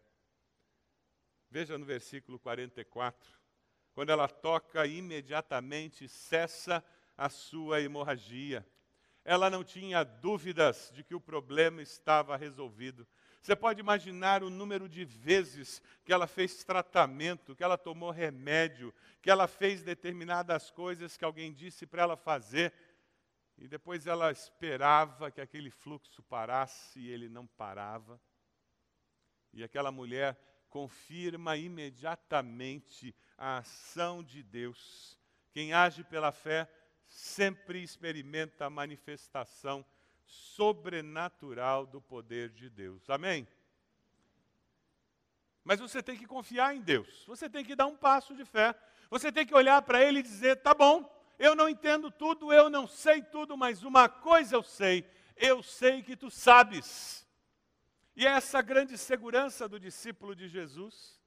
Veja 1.49 1.77
no 1.77 1.85
versículo 1.85 2.37
44, 2.37 3.31
quando 3.93 4.09
ela 4.09 4.27
toca, 4.27 4.85
imediatamente 4.85 6.05
cessa 6.09 6.83
a 7.17 7.29
sua 7.29 7.79
hemorragia. 7.79 8.67
Ela 9.23 9.49
não 9.49 9.63
tinha 9.63 10.03
dúvidas 10.03 10.91
de 10.93 11.01
que 11.01 11.15
o 11.15 11.21
problema 11.21 11.81
estava 11.81 12.35
resolvido. 12.35 13.07
Você 13.41 13.55
pode 13.55 13.79
imaginar 13.79 14.43
o 14.43 14.49
número 14.49 14.89
de 14.89 15.05
vezes 15.05 15.81
que 16.03 16.11
ela 16.11 16.27
fez 16.27 16.65
tratamento, 16.65 17.55
que 17.55 17.63
ela 17.63 17.77
tomou 17.77 18.11
remédio, 18.11 18.93
que 19.21 19.31
ela 19.31 19.47
fez 19.47 19.81
determinadas 19.81 20.69
coisas 20.69 21.15
que 21.15 21.23
alguém 21.23 21.53
disse 21.53 21.87
para 21.87 22.01
ela 22.01 22.17
fazer, 22.17 22.73
e 23.59 23.67
depois 23.67 24.07
ela 24.07 24.31
esperava 24.31 25.29
que 25.29 25.41
aquele 25.41 25.69
fluxo 25.69 26.23
parasse 26.23 26.99
e 26.99 27.09
ele 27.09 27.27
não 27.27 27.45
parava. 27.45 28.19
E 29.51 29.63
aquela 29.63 29.91
mulher 29.91 30.37
confirma 30.69 31.57
imediatamente 31.57 33.13
a 33.37 33.57
ação 33.57 34.23
de 34.23 34.41
Deus. 34.41 35.19
Quem 35.51 35.73
age 35.73 36.05
pela 36.05 36.31
fé 36.31 36.71
sempre 37.05 37.83
experimenta 37.83 38.65
a 38.65 38.69
manifestação 38.69 39.85
sobrenatural 40.25 41.85
do 41.85 41.99
poder 41.99 42.49
de 42.49 42.69
Deus. 42.69 43.09
Amém? 43.09 43.45
Mas 45.65 45.81
você 45.81 46.01
tem 46.01 46.15
que 46.15 46.25
confiar 46.25 46.73
em 46.73 46.81
Deus. 46.81 47.25
Você 47.25 47.49
tem 47.49 47.65
que 47.65 47.75
dar 47.75 47.87
um 47.87 47.97
passo 47.97 48.33
de 48.33 48.45
fé. 48.45 48.73
Você 49.09 49.31
tem 49.31 49.45
que 49.45 49.55
olhar 49.55 49.81
para 49.81 50.01
Ele 50.01 50.19
e 50.19 50.23
dizer: 50.23 50.57
tá 50.57 50.73
bom, 50.73 51.03
eu 51.39 51.55
não 51.55 51.67
entendo 51.67 52.11
tudo, 52.11 52.53
eu 52.53 52.69
não 52.69 52.85
sei 52.85 53.23
tudo, 53.23 53.57
mas 53.57 53.81
uma 53.81 54.07
coisa 54.07 54.55
eu 54.55 54.61
sei: 54.61 55.09
eu 55.35 55.63
sei 55.63 56.03
que 56.03 56.15
tu 56.15 56.29
sabes. 56.29 57.27
E 58.15 58.27
é 58.27 58.31
essa 58.31 58.61
grande 58.61 58.97
segurança 58.97 59.67
do 59.67 59.79
discípulo 59.79 60.35
de 60.35 60.47
Jesus 60.47 61.19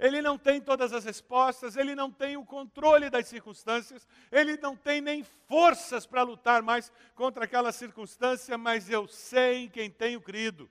ele 0.00 0.22
não 0.22 0.38
tem 0.38 0.60
todas 0.62 0.94
as 0.94 1.04
respostas, 1.04 1.76
ele 1.76 1.94
não 1.94 2.10
tem 2.10 2.36
o 2.36 2.44
controle 2.44 3.10
das 3.10 3.28
circunstâncias, 3.28 4.08
ele 4.32 4.56
não 4.56 4.74
tem 4.74 5.00
nem 5.00 5.22
forças 5.22 6.06
para 6.06 6.22
lutar 6.22 6.62
mais 6.62 6.90
contra 7.14 7.44
aquela 7.44 7.70
circunstância, 7.70 8.56
mas 8.56 8.88
eu 8.88 9.06
sei 9.06 9.64
em 9.64 9.68
quem 9.68 9.90
tenho 9.90 10.20
crido. 10.20 10.70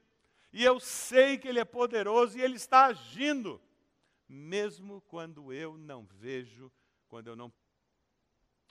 E 0.52 0.66
eu 0.66 0.80
sei 0.80 1.38
que 1.38 1.48
ele 1.48 1.60
é 1.60 1.66
poderoso 1.66 2.40
e 2.40 2.42
ele 2.42 2.56
está 2.56 2.88
agindo, 2.88 3.62
mesmo 4.28 5.00
quando 5.02 5.54
eu 5.54 5.78
não 5.78 6.08
vejo, 6.20 6.72
quando 7.08 7.28
eu 7.28 7.36
não. 7.36 7.54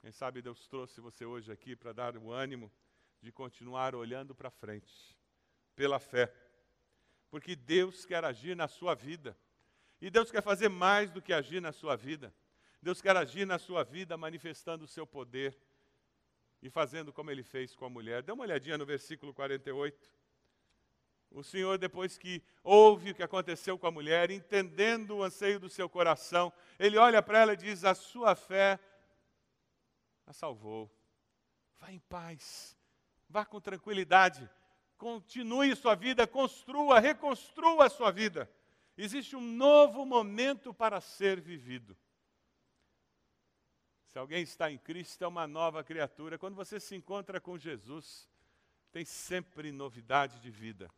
Quem 0.01 0.11
sabe 0.13 0.41
Deus 0.41 0.65
trouxe 0.67 1.01
você 1.01 1.25
hoje 1.25 1.51
aqui 1.51 1.75
para 1.75 1.91
dar 1.91 2.15
o 2.15 2.31
ânimo 2.31 2.71
de 3.21 3.33
continuar 3.33 3.93
olhando 3.93 4.33
para 4.33 4.49
frente, 4.49 5.15
pela 5.75 5.99
fé, 5.99 6.33
porque 7.29 7.53
Deus 7.53 8.05
quer 8.05 8.23
agir 8.23 8.55
na 8.55 8.67
sua 8.67 8.95
vida. 8.95 9.37
E 10.01 10.09
Deus 10.09 10.31
quer 10.31 10.41
fazer 10.41 10.69
mais 10.69 11.11
do 11.11 11.21
que 11.21 11.33
agir 11.33 11.61
na 11.61 11.73
sua 11.73 11.97
vida. 11.97 12.33
Deus 12.81 13.01
quer 13.01 13.17
agir 13.17 13.45
na 13.45 13.59
sua 13.59 13.83
vida 13.83 14.15
manifestando 14.15 14.85
o 14.85 14.87
seu 14.87 15.05
poder 15.05 15.57
e 16.61 16.69
fazendo 16.69 17.11
como 17.11 17.29
ele 17.29 17.43
fez 17.43 17.75
com 17.75 17.85
a 17.85 17.89
mulher. 17.89 18.23
Dê 18.23 18.31
uma 18.31 18.43
olhadinha 18.43 18.77
no 18.77 18.85
versículo 18.85 19.33
48. 19.33 20.09
O 21.31 21.43
Senhor, 21.43 21.77
depois 21.77 22.17
que 22.17 22.41
ouve 22.63 23.11
o 23.11 23.15
que 23.15 23.21
aconteceu 23.21 23.77
com 23.77 23.85
a 23.85 23.91
mulher, 23.91 24.31
entendendo 24.31 25.17
o 25.17 25.23
anseio 25.23 25.59
do 25.59 25.69
seu 25.69 25.89
coração, 25.89 26.51
ele 26.79 26.97
olha 26.97 27.21
para 27.21 27.39
ela 27.39 27.53
e 27.53 27.57
diz: 27.57 27.83
A 27.83 27.93
sua 27.93 28.35
fé 28.35 28.79
a 30.29 30.33
salvou. 30.33 30.89
Vá 31.79 31.91
em 31.91 31.99
paz, 31.99 32.77
vá 33.27 33.43
com 33.43 33.59
tranquilidade, 33.59 34.47
continue 34.97 35.75
sua 35.75 35.95
vida, 35.95 36.27
construa, 36.27 36.99
reconstrua 36.99 37.85
a 37.85 37.89
sua 37.89 38.11
vida. 38.11 38.49
Existe 38.95 39.35
um 39.35 39.41
novo 39.41 40.05
momento 40.05 40.73
para 40.73 41.01
ser 41.01 41.39
vivido. 41.41 41.97
Se 44.05 44.19
alguém 44.19 44.43
está 44.43 44.69
em 44.69 44.77
Cristo, 44.77 45.23
é 45.23 45.27
uma 45.27 45.47
nova 45.47 45.83
criatura. 45.83 46.37
Quando 46.37 46.55
você 46.55 46.79
se 46.79 46.95
encontra 46.95 47.39
com 47.39 47.57
Jesus, 47.57 48.29
tem 48.91 49.05
sempre 49.05 49.71
novidade 49.71 50.39
de 50.41 50.51
vida. 50.51 50.91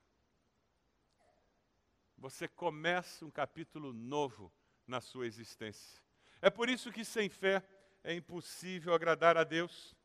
Você 2.17 2.47
começa 2.47 3.25
um 3.25 3.31
capítulo 3.31 3.93
novo 3.93 4.51
na 4.87 4.99
sua 4.99 5.27
existência. 5.27 6.01
É 6.41 6.49
por 6.49 6.69
isso 6.69 6.91
que 6.91 7.05
sem 7.05 7.29
fé 7.29 7.63
é 8.03 8.13
impossível 8.13 8.93
agradar 8.93 9.37
a 9.37 9.43
Deus. 9.43 9.95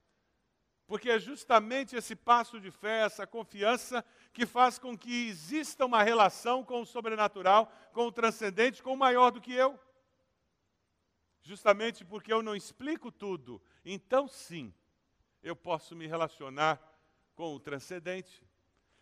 Porque 0.87 1.11
é 1.11 1.19
justamente 1.19 1.97
esse 1.97 2.15
passo 2.15 2.61
de 2.61 2.71
fé, 2.71 3.01
essa 3.01 3.27
confiança, 3.27 4.05
que 4.33 4.47
faz 4.47 4.79
com 4.79 4.97
que 4.97 5.29
exista 5.29 5.85
uma 5.85 6.03
relação 6.03 6.63
com 6.65 6.83
o 6.83 6.87
sobrenatural, 6.87 7.73
com 7.93 8.07
o 8.07 8.13
transcendente, 8.13 8.83
com 8.83 8.93
o 8.93 8.97
maior 8.97 9.31
do 9.31 9.41
que 9.41 9.53
eu. 9.53 9.79
Justamente 11.43 12.05
porque 12.05 12.33
eu 12.33 12.43
não 12.43 12.55
explico 12.55 13.11
tudo, 13.11 13.63
então 13.85 14.27
sim, 14.27 14.75
eu 15.43 15.55
posso 15.55 15.95
me 15.95 16.07
relacionar 16.07 16.81
com 17.35 17.55
o 17.55 17.61
transcendente. 17.61 18.43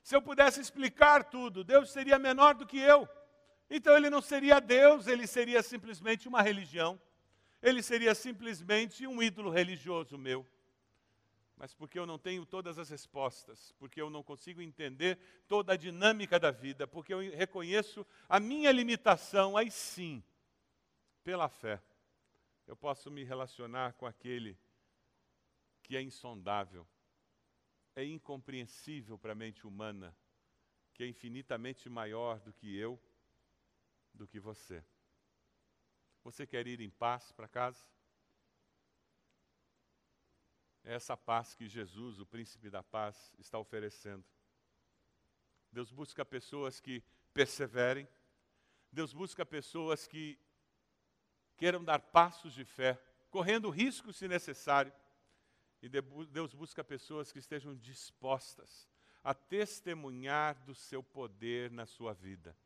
Se 0.02 0.14
eu 0.14 0.20
pudesse 0.20 0.61
explicar 0.61 1.24
tudo, 1.24 1.64
Deus 1.64 1.90
seria 1.90 2.18
menor 2.18 2.54
do 2.54 2.66
que 2.66 2.78
eu. 2.78 3.09
Então 3.70 3.96
ele 3.96 4.11
não 4.11 4.20
seria 4.20 4.61
Deus, 4.61 5.07
ele 5.07 5.26
seria 5.26 5.62
simplesmente 5.62 6.28
uma 6.28 6.42
religião. 6.42 7.00
Ele 7.64 7.83
seria 7.83 8.14
simplesmente 8.14 9.07
um 9.07 9.20
ídolo 9.20 9.50
religioso 9.50 10.16
meu 10.16 10.46
mas 11.57 11.72
porque 11.72 11.98
eu 11.98 12.07
não 12.07 12.18
tenho 12.18 12.44
todas 12.44 12.79
as 12.79 12.90
respostas, 12.90 13.72
porque 13.79 14.00
eu 14.00 14.11
não 14.11 14.22
consigo 14.22 14.61
entender 14.61 15.18
toda 15.46 15.72
a 15.72 15.77
dinâmica 15.77 16.38
da 16.38 16.50
vida, 16.50 16.87
porque 16.87 17.14
eu 17.14 17.20
reconheço 17.35 18.07
a 18.29 18.40
minha 18.40 18.72
limitação, 18.72 19.57
aí 19.57 19.70
sim, 19.70 20.22
pela 21.22 21.48
fé, 21.48 21.81
eu 22.66 22.77
posso 22.77 23.11
me 23.11 23.22
relacionar 23.24 23.92
com 23.94 24.07
aquele 24.07 24.59
que 25.83 25.96
é 25.96 26.03
insondável, 26.03 26.87
é 27.94 28.05
incompreensível 28.05 29.16
para 29.16 29.33
a 29.33 29.37
mente 29.37 29.66
humana, 29.66 30.14
que 30.92 31.05
é 31.05 31.07
infinitamente 31.07 31.88
maior 31.88 32.40
do 32.40 32.53
que 32.53 32.77
eu, 32.77 33.00
do 34.12 34.27
que 34.27 34.40
você. 34.40 34.85
Você 36.24 36.46
quer 36.46 36.66
ir 36.66 36.80
em 36.80 36.90
paz 36.90 37.30
para 37.32 37.46
casa? 37.46 37.84
É 40.82 40.94
essa 40.94 41.16
paz 41.16 41.54
que 41.54 41.68
Jesus, 41.68 42.18
o 42.18 42.26
príncipe 42.26 42.68
da 42.68 42.82
paz, 42.82 43.32
está 43.38 43.58
oferecendo. 43.58 44.24
Deus 45.70 45.92
busca 45.92 46.24
pessoas 46.24 46.80
que 46.80 47.02
perseverem, 47.32 48.08
Deus 48.90 49.12
busca 49.12 49.44
pessoas 49.44 50.06
que 50.06 50.38
queiram 51.56 51.84
dar 51.84 51.98
passos 51.98 52.54
de 52.54 52.64
fé, 52.64 52.98
correndo 53.30 53.70
risco 53.70 54.12
se 54.12 54.26
necessário. 54.26 54.92
E 55.82 55.88
Deus 55.88 56.54
busca 56.54 56.82
pessoas 56.82 57.30
que 57.30 57.38
estejam 57.38 57.76
dispostas 57.76 58.88
a 59.22 59.34
testemunhar 59.34 60.54
do 60.64 60.74
seu 60.74 61.02
poder 61.02 61.70
na 61.70 61.87
sua 61.87 62.12
vida, 62.12 62.56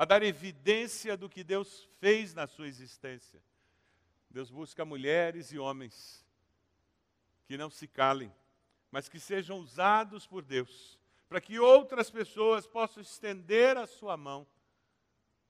a 0.00 0.06
dar 0.06 0.22
evidência 0.22 1.14
do 1.14 1.28
que 1.28 1.44
Deus 1.44 1.86
fez 1.98 2.32
na 2.32 2.46
sua 2.46 2.66
existência. 2.66 3.38
Deus 4.30 4.50
busca 4.50 4.82
mulheres 4.82 5.52
e 5.52 5.58
homens 5.58 6.24
que 7.44 7.58
não 7.58 7.68
se 7.68 7.86
calem, 7.86 8.32
mas 8.90 9.10
que 9.10 9.20
sejam 9.20 9.58
usados 9.58 10.26
por 10.26 10.42
Deus, 10.42 10.98
para 11.28 11.38
que 11.38 11.58
outras 11.58 12.10
pessoas 12.10 12.66
possam 12.66 13.02
estender 13.02 13.76
a 13.76 13.86
sua 13.86 14.16
mão 14.16 14.46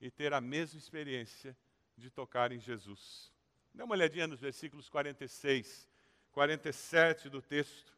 e 0.00 0.10
ter 0.10 0.32
a 0.32 0.40
mesma 0.40 0.80
experiência 0.80 1.56
de 1.96 2.10
tocar 2.10 2.50
em 2.50 2.58
Jesus. 2.58 3.32
Dê 3.72 3.84
uma 3.84 3.94
olhadinha 3.94 4.26
nos 4.26 4.40
versículos 4.40 4.88
46, 4.88 5.88
47 6.32 7.28
do 7.28 7.40
texto. 7.40 7.96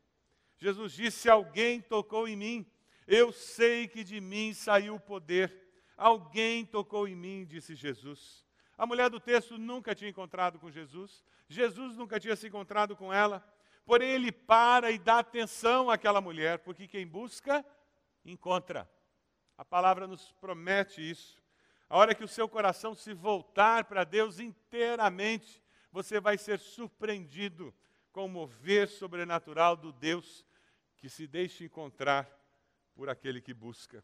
Jesus 0.59 0.93
disse: 0.93 1.31
Alguém 1.31 1.81
tocou 1.81 2.29
em 2.29 2.37
mim, 2.37 2.67
eu 3.07 3.33
sei 3.33 3.89
que 3.89 4.05
de 4.05 4.21
mim 4.21 4.53
saiu 4.53 4.97
o 4.97 5.01
poder. 5.01 5.72
Alguém 5.97 6.65
tocou 6.65 7.07
em 7.07 7.15
mim, 7.15 7.45
disse 7.45 7.75
Jesus. 7.75 8.45
A 8.77 8.87
mulher 8.87 9.11
do 9.11 9.21
texto 9.21 9.59
nunca 9.59 9.95
tinha 9.95 10.11
encontrado 10.11 10.59
com 10.59 10.71
Jesus, 10.71 11.25
Jesus 11.49 11.97
nunca 11.97 12.19
tinha 12.19 12.35
se 12.35 12.49
encontrado 12.49 12.97
com 12.97 13.13
ela, 13.13 13.47
porém 13.85 14.11
ele 14.11 14.33
para 14.33 14.91
e 14.91 14.99
dá 14.99 15.19
atenção 15.19 15.91
àquela 15.91 16.21
mulher, 16.21 16.59
porque 16.61 16.89
quem 16.89 17.07
busca, 17.07 17.65
encontra. 18.25 18.91
A 19.57 19.65
palavra 19.65 20.07
nos 20.07 20.33
promete 20.41 21.09
isso. 21.09 21.41
A 21.89 21.97
hora 21.99 22.15
que 22.15 22.25
o 22.25 22.29
seu 22.29 22.49
coração 22.49 22.95
se 22.95 23.13
voltar 23.13 23.85
para 23.85 24.03
Deus 24.03 24.41
inteiramente, 24.41 25.63
você 25.93 26.19
vai 26.19 26.39
ser 26.39 26.59
surpreendido 26.59 27.75
com 28.11 28.25
o 28.25 28.29
mover 28.29 28.89
sobrenatural 28.89 29.77
do 29.77 29.93
Deus 29.93 30.45
que 30.97 31.09
se 31.09 31.27
deixa 31.27 31.65
encontrar 31.65 32.31
por 32.95 33.11
aquele 33.11 33.41
que 33.41 33.53
busca. 33.53 34.03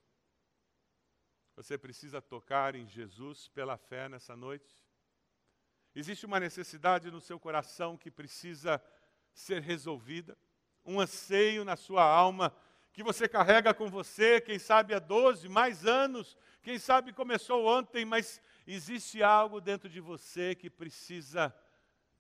Você 1.59 1.77
precisa 1.77 2.23
tocar 2.23 2.77
em 2.77 2.87
Jesus 2.87 3.49
pela 3.49 3.77
fé 3.77 4.09
nessa 4.09 4.37
noite? 4.37 4.73
Existe 5.93 6.25
uma 6.25 6.39
necessidade 6.39 7.11
no 7.11 7.21
seu 7.21 7.37
coração 7.41 7.97
que 7.97 8.13
precisa 8.13 8.81
ser 9.33 9.61
resolvida, 9.61 10.39
um 10.85 11.01
anseio 11.01 11.65
na 11.65 11.75
sua 11.75 12.05
alma 12.05 12.55
que 12.93 13.03
você 13.03 13.29
carrega 13.29 13.75
com 13.75 13.91
você, 13.91 14.41
quem 14.41 14.57
sabe 14.57 14.95
há 14.95 15.01
12, 15.01 15.49
mais 15.49 15.85
anos, 15.85 16.37
quem 16.63 16.79
sabe 16.79 17.13
começou 17.13 17.67
ontem, 17.67 18.05
mas 18.05 18.41
existe 18.65 19.21
algo 19.21 19.61
dentro 19.61 19.89
de 19.89 19.99
você 20.01 20.55
que 20.55 20.71
precisa 20.71 21.53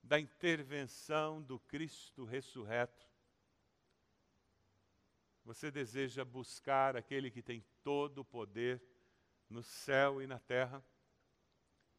da 0.02 0.18
intervenção 0.18 1.40
do 1.40 1.60
Cristo 1.60 2.24
ressurreto. 2.24 3.06
Você 5.44 5.70
deseja 5.70 6.24
buscar 6.24 6.96
aquele 6.96 7.30
que 7.30 7.40
tem 7.40 7.64
todo 7.84 8.22
o 8.22 8.24
poder 8.24 8.82
no 9.48 9.62
céu 9.62 10.20
e 10.22 10.26
na 10.26 10.38
terra. 10.38 10.84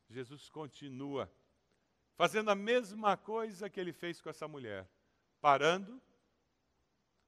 Jesus 0.09 0.49
continua 0.49 1.31
fazendo 2.15 2.51
a 2.51 2.55
mesma 2.55 3.15
coisa 3.15 3.69
que 3.69 3.79
ele 3.79 3.93
fez 3.93 4.19
com 4.19 4.29
essa 4.29 4.47
mulher, 4.47 4.85
parando, 5.39 6.01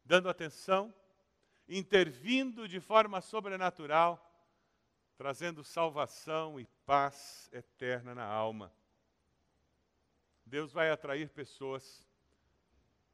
dando 0.04 0.28
atenção, 0.28 0.94
intervindo 1.68 2.68
de 2.68 2.82
forma 2.82 3.22
sobrenatural, 3.22 4.20
trazendo 5.16 5.64
salvação 5.64 6.60
e 6.60 6.66
paz 6.86 7.50
eterna 7.54 8.14
na 8.14 8.26
alma. 8.26 8.74
Deus 10.46 10.74
vai 10.74 10.92
atrair 10.92 11.30
pessoas 11.30 12.06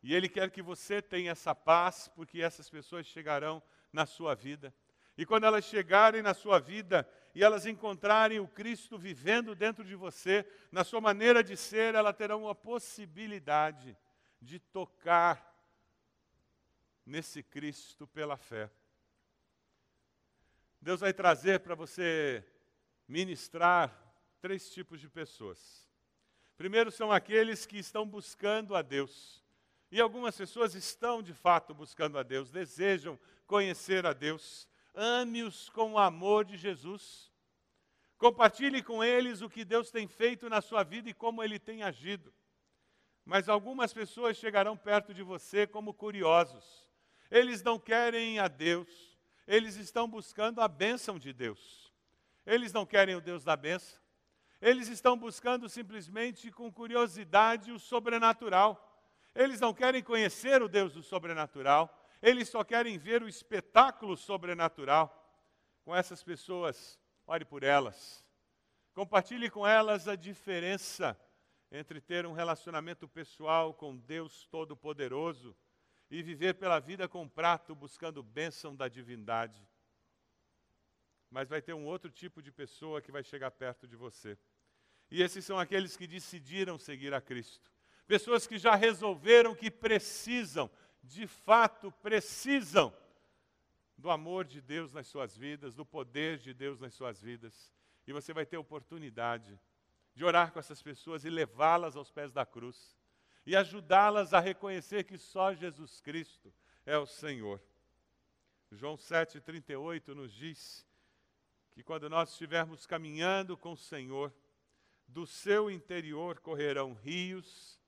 e 0.01 0.15
Ele 0.15 0.29
quer 0.29 0.49
que 0.49 0.61
você 0.61 1.01
tenha 1.01 1.31
essa 1.31 1.53
paz, 1.53 2.07
porque 2.15 2.41
essas 2.41 2.69
pessoas 2.69 3.05
chegarão 3.05 3.61
na 3.91 4.05
sua 4.05 4.33
vida. 4.33 4.73
E 5.17 5.25
quando 5.25 5.45
elas 5.45 5.65
chegarem 5.65 6.21
na 6.21 6.33
sua 6.33 6.59
vida 6.59 7.07
e 7.33 7.43
elas 7.43 7.65
encontrarem 7.65 8.39
o 8.39 8.47
Cristo 8.47 8.97
vivendo 8.97 9.55
dentro 9.55 9.83
de 9.83 9.95
você, 9.95 10.45
na 10.71 10.83
sua 10.83 11.01
maneira 11.01 11.43
de 11.43 11.57
ser, 11.57 11.95
elas 11.95 12.15
terão 12.15 12.47
a 12.47 12.53
possibilidade 12.53 13.97
de 14.39 14.59
tocar 14.59 15.55
nesse 17.05 17.41
Cristo 17.41 18.05
pela 18.07 18.37
fé. 18.37 18.69
Deus 20.79 20.99
vai 20.99 21.13
trazer 21.13 21.61
para 21.61 21.73
você 21.73 22.45
ministrar 23.07 23.91
três 24.39 24.69
tipos 24.69 25.01
de 25.01 25.09
pessoas. 25.09 25.89
Primeiro 26.57 26.91
são 26.91 27.11
aqueles 27.11 27.65
que 27.65 27.77
estão 27.77 28.07
buscando 28.07 28.75
a 28.75 28.81
Deus. 28.81 29.43
E 29.91 29.99
algumas 29.99 30.35
pessoas 30.35 30.75
estão 30.75 31.23
de 31.23 31.33
fato 31.33 31.73
buscando 31.73 32.19
a 32.19 32.23
Deus, 32.23 32.51
desejam 32.51 33.17
conhecer 33.47 34.05
a 34.05 34.13
Deus 34.13 34.67
ame-os 34.97 35.69
com 35.69 35.93
o 35.93 35.99
amor 35.99 36.43
de 36.43 36.57
Jesus. 36.57 37.31
Compartilhe 38.17 38.81
com 38.81 39.03
eles 39.03 39.41
o 39.41 39.49
que 39.49 39.63
Deus 39.63 39.91
tem 39.91 40.07
feito 40.07 40.49
na 40.49 40.59
sua 40.59 40.83
vida 40.83 41.07
e 41.07 41.13
como 41.13 41.43
ele 41.43 41.59
tem 41.59 41.83
agido. 41.83 42.33
Mas 43.23 43.47
algumas 43.47 43.93
pessoas 43.93 44.37
chegarão 44.37 44.75
perto 44.75 45.13
de 45.13 45.21
você 45.21 45.67
como 45.67 45.93
curiosos. 45.93 46.89
Eles 47.29 47.61
não 47.61 47.77
querem 47.77 48.39
a 48.39 48.47
Deus, 48.47 49.17
eles 49.45 49.75
estão 49.75 50.07
buscando 50.07 50.61
a 50.61 50.67
bênção 50.67 51.19
de 51.19 51.31
Deus. 51.31 51.93
Eles 52.45 52.73
não 52.73 52.85
querem 52.85 53.15
o 53.15 53.21
Deus 53.21 53.43
da 53.43 53.55
bênção. 53.55 53.99
Eles 54.59 54.87
estão 54.87 55.15
buscando 55.17 55.69
simplesmente 55.69 56.51
com 56.51 56.71
curiosidade 56.71 57.71
o 57.71 57.77
sobrenatural. 57.77 58.83
Eles 59.35 59.59
não 59.59 59.73
querem 59.73 60.01
conhecer 60.01 60.63
o 60.63 60.67
Deus 60.67 60.93
do 60.93 61.03
sobrenatural. 61.03 61.93
Eles 62.21 62.49
só 62.49 62.63
querem 62.63 62.97
ver 62.97 63.21
o 63.21 63.27
espetáculo 63.27 64.17
sobrenatural. 64.17 65.23
Com 65.83 65.95
essas 65.95 66.23
pessoas, 66.23 66.99
ore 67.25 67.45
por 67.45 67.63
elas. 67.63 68.25
Compartilhe 68.93 69.49
com 69.49 69.65
elas 69.65 70.07
a 70.07 70.15
diferença 70.15 71.17
entre 71.71 72.01
ter 72.01 72.25
um 72.25 72.33
relacionamento 72.33 73.07
pessoal 73.07 73.73
com 73.73 73.95
Deus 73.95 74.45
Todo-Poderoso 74.47 75.55
e 76.09 76.23
viver 76.23 76.55
pela 76.55 76.79
vida 76.79 77.07
com 77.07 77.27
prato 77.27 77.75
buscando 77.75 78.23
bênção 78.23 78.75
da 78.75 78.87
divindade. 78.87 79.67
Mas 81.29 81.49
vai 81.49 81.61
ter 81.61 81.73
um 81.73 81.85
outro 81.85 82.09
tipo 82.09 82.41
de 82.41 82.51
pessoa 82.51 83.01
que 83.01 83.11
vai 83.11 83.23
chegar 83.23 83.51
perto 83.51 83.87
de 83.87 83.95
você. 83.95 84.37
E 85.11 85.21
esses 85.21 85.43
são 85.45 85.59
aqueles 85.59 85.97
que 85.97 86.07
decidiram 86.07 86.77
seguir 86.77 87.13
a 87.13 87.21
Cristo. 87.21 87.71
Pessoas 88.05 88.47
que 88.47 88.57
já 88.57 88.75
resolveram 88.75 89.53
que 89.53 89.69
precisam 89.69 90.71
de 91.07 91.25
fato 91.25 91.91
precisam 91.91 92.95
do 93.97 94.11
amor 94.11 94.45
de 94.45 94.61
Deus 94.61 94.93
nas 94.93 95.07
suas 95.07 95.35
vidas, 95.35 95.73
do 95.73 95.85
poder 95.85 96.37
de 96.37 96.53
Deus 96.53 96.79
nas 96.79 96.93
suas 96.93 97.21
vidas. 97.21 97.73
E 98.05 98.13
você 98.13 98.33
vai 98.33 98.45
ter 98.45 98.57
oportunidade 98.57 99.59
de 100.13 100.23
orar 100.23 100.51
com 100.51 100.59
essas 100.59 100.81
pessoas 100.81 101.25
e 101.25 101.29
levá-las 101.29 101.95
aos 101.95 102.11
pés 102.11 102.31
da 102.31 102.45
cruz 102.45 102.97
e 103.45 103.55
ajudá-las 103.55 104.33
a 104.33 104.39
reconhecer 104.39 105.05
que 105.05 105.17
só 105.17 105.53
Jesus 105.53 106.01
Cristo 106.01 106.53
é 106.85 106.97
o 106.97 107.05
Senhor. 107.05 107.61
João 108.71 108.97
7,38 108.97 110.09
nos 110.09 110.33
diz 110.33 110.85
que 111.71 111.81
quando 111.81 112.09
nós 112.09 112.31
estivermos 112.31 112.85
caminhando 112.85 113.55
com 113.55 113.71
o 113.71 113.77
Senhor, 113.77 114.33
do 115.07 115.25
seu 115.25 115.71
interior 115.71 116.39
correrão 116.39 116.93
rios 116.93 117.79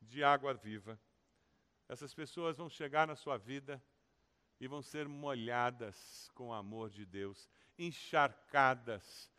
de 0.00 0.24
água 0.24 0.54
viva. 0.54 0.98
Essas 1.92 2.14
pessoas 2.14 2.56
vão 2.56 2.70
chegar 2.70 3.06
na 3.06 3.14
sua 3.14 3.36
vida 3.36 3.78
e 4.58 4.66
vão 4.66 4.80
ser 4.80 5.06
molhadas 5.06 6.30
com 6.34 6.48
o 6.48 6.52
amor 6.54 6.88
de 6.88 7.04
Deus, 7.04 7.50
encharcadas 7.78 9.30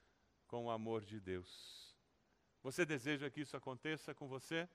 com 0.46 0.66
o 0.66 0.70
amor 0.70 1.04
de 1.04 1.20
Deus. 1.20 1.98
Você 2.62 2.86
deseja 2.86 3.28
que 3.28 3.42
isso 3.42 3.58
aconteça 3.58 4.14
com 4.14 4.28
você? 4.28 4.70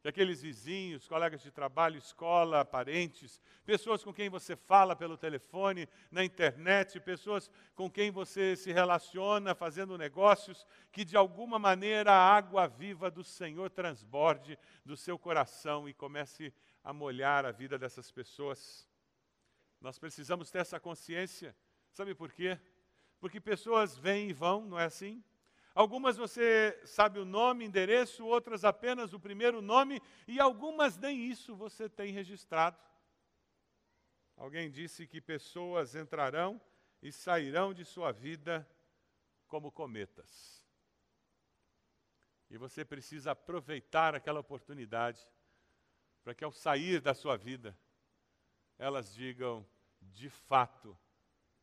Que 0.00 0.08
aqueles 0.08 0.40
vizinhos, 0.40 1.06
colegas 1.06 1.42
de 1.42 1.50
trabalho, 1.50 1.98
escola, 1.98 2.64
parentes, 2.64 3.38
pessoas 3.66 4.02
com 4.02 4.14
quem 4.14 4.30
você 4.30 4.56
fala 4.56 4.96
pelo 4.96 5.18
telefone, 5.18 5.86
na 6.10 6.24
internet, 6.24 6.98
pessoas 7.00 7.50
com 7.74 7.90
quem 7.90 8.10
você 8.10 8.56
se 8.56 8.72
relaciona 8.72 9.54
fazendo 9.54 9.98
negócios, 9.98 10.66
que 10.90 11.04
de 11.04 11.18
alguma 11.18 11.58
maneira 11.58 12.12
a 12.12 12.34
água 12.34 12.66
viva 12.66 13.10
do 13.10 13.22
Senhor 13.22 13.68
transborde 13.68 14.58
do 14.86 14.96
seu 14.96 15.18
coração 15.18 15.86
e 15.86 15.92
comece 15.92 16.46
a 16.46 16.69
molhar 16.92 17.44
a 17.44 17.50
vida 17.50 17.78
dessas 17.78 18.10
pessoas. 18.10 18.88
Nós 19.80 19.98
precisamos 19.98 20.50
ter 20.50 20.58
essa 20.58 20.80
consciência. 20.80 21.56
Sabe 21.92 22.14
por 22.14 22.32
quê? 22.32 22.58
Porque 23.18 23.40
pessoas 23.40 23.96
vêm 23.96 24.30
e 24.30 24.32
vão, 24.32 24.64
não 24.64 24.78
é 24.78 24.84
assim? 24.84 25.22
Algumas 25.74 26.16
você 26.16 26.80
sabe 26.84 27.18
o 27.18 27.24
nome, 27.24 27.64
endereço, 27.64 28.26
outras 28.26 28.64
apenas 28.64 29.12
o 29.12 29.20
primeiro 29.20 29.62
nome, 29.62 30.02
e 30.26 30.40
algumas 30.40 30.96
nem 30.96 31.24
isso 31.30 31.54
você 31.54 31.88
tem 31.88 32.12
registrado. 32.12 32.78
Alguém 34.36 34.70
disse 34.70 35.06
que 35.06 35.20
pessoas 35.20 35.94
entrarão 35.94 36.60
e 37.02 37.12
sairão 37.12 37.72
de 37.72 37.84
sua 37.84 38.10
vida 38.10 38.68
como 39.46 39.70
cometas. 39.70 40.66
E 42.48 42.56
você 42.56 42.84
precisa 42.84 43.30
aproveitar 43.30 44.14
aquela 44.14 44.40
oportunidade 44.40 45.24
para 46.22 46.34
que 46.34 46.44
ao 46.44 46.52
sair 46.52 47.00
da 47.00 47.14
sua 47.14 47.36
vida, 47.36 47.76
elas 48.78 49.14
digam: 49.14 49.66
de 50.00 50.28
fato, 50.28 50.96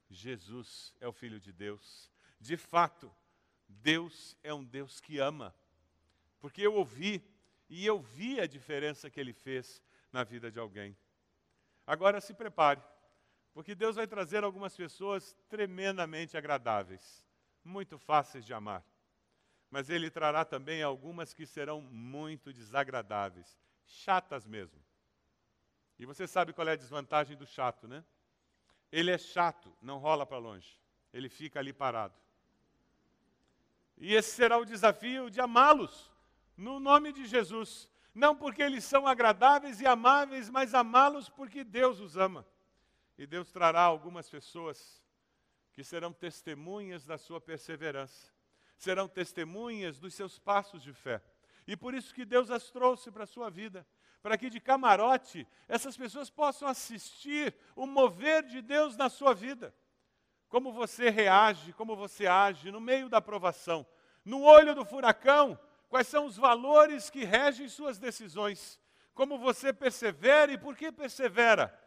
Jesus 0.09 0.93
é 0.99 1.07
o 1.07 1.13
Filho 1.13 1.39
de 1.39 1.51
Deus. 1.51 2.11
De 2.39 2.55
fato, 2.55 3.13
Deus 3.67 4.37
é 4.43 4.53
um 4.53 4.63
Deus 4.63 4.99
que 4.99 5.19
ama. 5.19 5.53
Porque 6.39 6.61
eu 6.61 6.75
ouvi 6.75 7.21
e 7.69 7.85
eu 7.85 7.99
vi 7.99 8.39
a 8.39 8.47
diferença 8.47 9.09
que 9.09 9.19
ele 9.19 9.33
fez 9.33 9.81
na 10.11 10.23
vida 10.23 10.51
de 10.51 10.59
alguém. 10.59 10.95
Agora 11.85 12.21
se 12.21 12.33
prepare, 12.33 12.81
porque 13.53 13.73
Deus 13.73 13.95
vai 13.95 14.07
trazer 14.07 14.43
algumas 14.43 14.75
pessoas 14.75 15.35
tremendamente 15.49 16.37
agradáveis. 16.37 17.25
muito 17.63 17.97
fáceis 17.97 18.45
de 18.45 18.53
amar. 18.53 18.81
Mas 19.69 19.89
ele 19.89 20.09
trará 20.09 20.45
também 20.45 20.81
algumas 20.81 21.33
que 21.33 21.45
serão 21.45 21.81
muito 21.81 22.53
desagradáveis, 22.53 23.59
chatas 23.87 24.45
mesmo. 24.45 24.79
E 25.97 26.05
você 26.05 26.27
sabe 26.27 26.53
qual 26.53 26.67
é 26.67 26.73
a 26.73 26.75
desvantagem 26.75 27.35
do 27.35 27.45
chato, 27.45 27.87
né? 27.87 28.03
Ele 28.91 29.11
é 29.11 29.17
chato, 29.17 29.75
não 29.81 29.97
rola 29.97 30.25
para 30.25 30.37
longe. 30.37 30.79
Ele 31.11 31.29
fica 31.29 31.59
ali 31.59 31.73
parado. 31.73 32.13
E 33.97 34.13
esse 34.13 34.35
será 34.35 34.57
o 34.57 34.65
desafio 34.65 35.29
de 35.29 35.41
amá-los, 35.41 36.11
no 36.55 36.79
nome 36.79 37.11
de 37.11 37.25
Jesus. 37.25 37.89
Não 38.13 38.35
porque 38.35 38.61
eles 38.61 38.83
são 38.83 39.07
agradáveis 39.07 39.81
e 39.81 39.87
amáveis, 39.87 40.49
mas 40.49 40.73
amá-los 40.73 41.29
porque 41.29 41.63
Deus 41.63 41.99
os 41.99 42.15
ama. 42.15 42.45
E 43.17 43.25
Deus 43.25 43.51
trará 43.51 43.81
algumas 43.81 44.29
pessoas 44.29 45.03
que 45.73 45.83
serão 45.83 46.13
testemunhas 46.13 47.05
da 47.05 47.17
sua 47.17 47.39
perseverança, 47.39 48.31
serão 48.77 49.07
testemunhas 49.07 49.99
dos 49.99 50.13
seus 50.13 50.37
passos 50.39 50.81
de 50.81 50.93
fé. 50.93 51.21
E 51.67 51.75
por 51.75 51.93
isso 51.93 52.13
que 52.13 52.23
Deus 52.23 52.49
as 52.49 52.71
trouxe 52.71 53.11
para 53.11 53.25
a 53.25 53.27
sua 53.27 53.49
vida, 53.49 53.85
para 54.21 54.37
que 54.37 54.49
de 54.49 54.59
camarote 54.59 55.45
essas 55.67 55.97
pessoas 55.97 56.29
possam 56.29 56.67
assistir 56.67 57.53
o 57.75 57.85
mover 57.85 58.43
de 58.43 58.61
Deus 58.61 58.95
na 58.95 59.09
sua 59.09 59.33
vida. 59.33 59.75
Como 60.47 60.71
você 60.71 61.09
reage, 61.09 61.73
como 61.73 61.95
você 61.95 62.25
age 62.25 62.71
no 62.71 62.79
meio 62.79 63.09
da 63.09 63.21
provação, 63.21 63.85
no 64.23 64.43
olho 64.43 64.73
do 64.73 64.85
furacão, 64.85 65.59
quais 65.89 66.07
são 66.07 66.25
os 66.25 66.37
valores 66.37 67.09
que 67.09 67.25
regem 67.25 67.67
suas 67.67 67.99
decisões, 67.99 68.79
como 69.13 69.37
você 69.37 69.73
persevera 69.73 70.53
e 70.53 70.57
por 70.57 70.75
que 70.77 70.89
persevera 70.89 71.77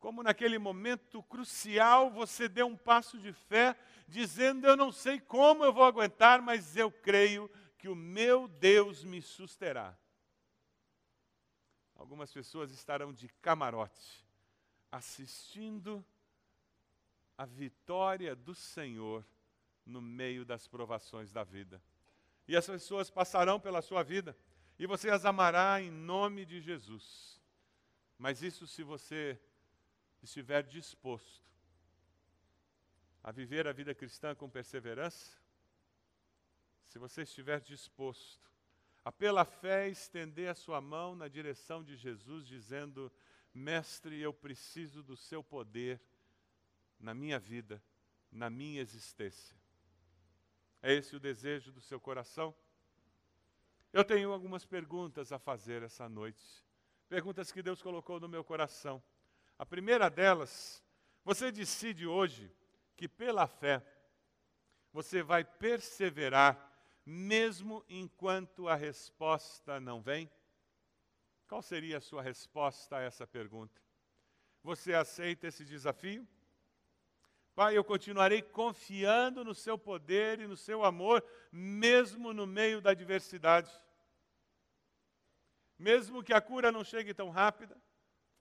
como 0.00 0.22
naquele 0.22 0.58
momento 0.58 1.22
crucial 1.24 2.10
você 2.10 2.48
deu 2.48 2.66
um 2.66 2.76
passo 2.76 3.18
de 3.18 3.34
fé, 3.34 3.76
dizendo: 4.08 4.66
Eu 4.66 4.74
não 4.74 4.90
sei 4.90 5.20
como 5.20 5.62
eu 5.62 5.72
vou 5.72 5.84
aguentar, 5.84 6.40
mas 6.40 6.74
eu 6.74 6.90
creio 6.90 7.48
que 7.80 7.88
o 7.88 7.94
meu 7.94 8.46
Deus 8.46 9.02
me 9.02 9.22
susterá. 9.22 9.96
Algumas 11.94 12.30
pessoas 12.30 12.70
estarão 12.70 13.10
de 13.10 13.26
camarote, 13.40 14.22
assistindo 14.92 16.04
a 17.38 17.46
vitória 17.46 18.36
do 18.36 18.54
Senhor 18.54 19.24
no 19.86 20.02
meio 20.02 20.44
das 20.44 20.68
provações 20.68 21.32
da 21.32 21.42
vida. 21.42 21.82
E 22.46 22.54
as 22.54 22.66
pessoas 22.66 23.08
passarão 23.08 23.58
pela 23.58 23.80
sua 23.80 24.02
vida, 24.02 24.36
e 24.78 24.86
você 24.86 25.08
as 25.08 25.24
amará 25.24 25.80
em 25.80 25.90
nome 25.90 26.44
de 26.44 26.60
Jesus. 26.60 27.40
Mas 28.18 28.42
isso 28.42 28.66
se 28.66 28.82
você 28.82 29.40
estiver 30.22 30.64
disposto 30.64 31.48
a 33.24 33.32
viver 33.32 33.66
a 33.66 33.72
vida 33.72 33.94
cristã 33.94 34.34
com 34.34 34.50
perseverança, 34.50 35.39
se 36.90 36.98
você 36.98 37.22
estiver 37.22 37.60
disposto 37.60 38.50
a 39.04 39.12
pela 39.12 39.44
fé 39.44 39.88
estender 39.88 40.50
a 40.50 40.56
sua 40.56 40.80
mão 40.80 41.14
na 41.14 41.28
direção 41.28 41.84
de 41.84 41.96
Jesus, 41.96 42.44
dizendo: 42.44 43.12
Mestre, 43.54 44.20
eu 44.20 44.34
preciso 44.34 45.00
do 45.00 45.16
seu 45.16 45.42
poder 45.42 46.02
na 46.98 47.14
minha 47.14 47.38
vida, 47.38 47.80
na 48.30 48.50
minha 48.50 48.80
existência. 48.80 49.56
É 50.82 50.92
esse 50.92 51.14
o 51.14 51.20
desejo 51.20 51.70
do 51.70 51.80
seu 51.80 52.00
coração? 52.00 52.52
Eu 53.92 54.04
tenho 54.04 54.32
algumas 54.32 54.66
perguntas 54.66 55.30
a 55.30 55.38
fazer 55.38 55.84
essa 55.84 56.08
noite. 56.08 56.44
Perguntas 57.08 57.52
que 57.52 57.62
Deus 57.62 57.80
colocou 57.80 58.18
no 58.18 58.28
meu 58.28 58.42
coração. 58.42 59.00
A 59.56 59.64
primeira 59.64 60.10
delas, 60.10 60.82
você 61.24 61.52
decide 61.52 62.04
hoje 62.04 62.52
que 62.96 63.08
pela 63.08 63.46
fé 63.46 63.80
você 64.92 65.22
vai 65.22 65.44
perseverar 65.44 66.69
mesmo 67.10 67.84
enquanto 67.88 68.68
a 68.68 68.76
resposta 68.76 69.80
não 69.80 70.00
vem? 70.00 70.30
Qual 71.48 71.60
seria 71.60 71.98
a 71.98 72.00
sua 72.00 72.22
resposta 72.22 72.98
a 72.98 73.00
essa 73.00 73.26
pergunta? 73.26 73.82
Você 74.62 74.94
aceita 74.94 75.48
esse 75.48 75.64
desafio? 75.64 76.24
Pai, 77.52 77.76
eu 77.76 77.82
continuarei 77.82 78.40
confiando 78.40 79.44
no 79.44 79.56
seu 79.56 79.76
poder 79.76 80.38
e 80.38 80.46
no 80.46 80.56
seu 80.56 80.84
amor, 80.84 81.24
mesmo 81.50 82.32
no 82.32 82.46
meio 82.46 82.80
da 82.80 82.90
adversidade. 82.92 83.72
Mesmo 85.76 86.22
que 86.22 86.32
a 86.32 86.40
cura 86.40 86.70
não 86.70 86.84
chegue 86.84 87.12
tão 87.12 87.28
rápida, 87.28 87.76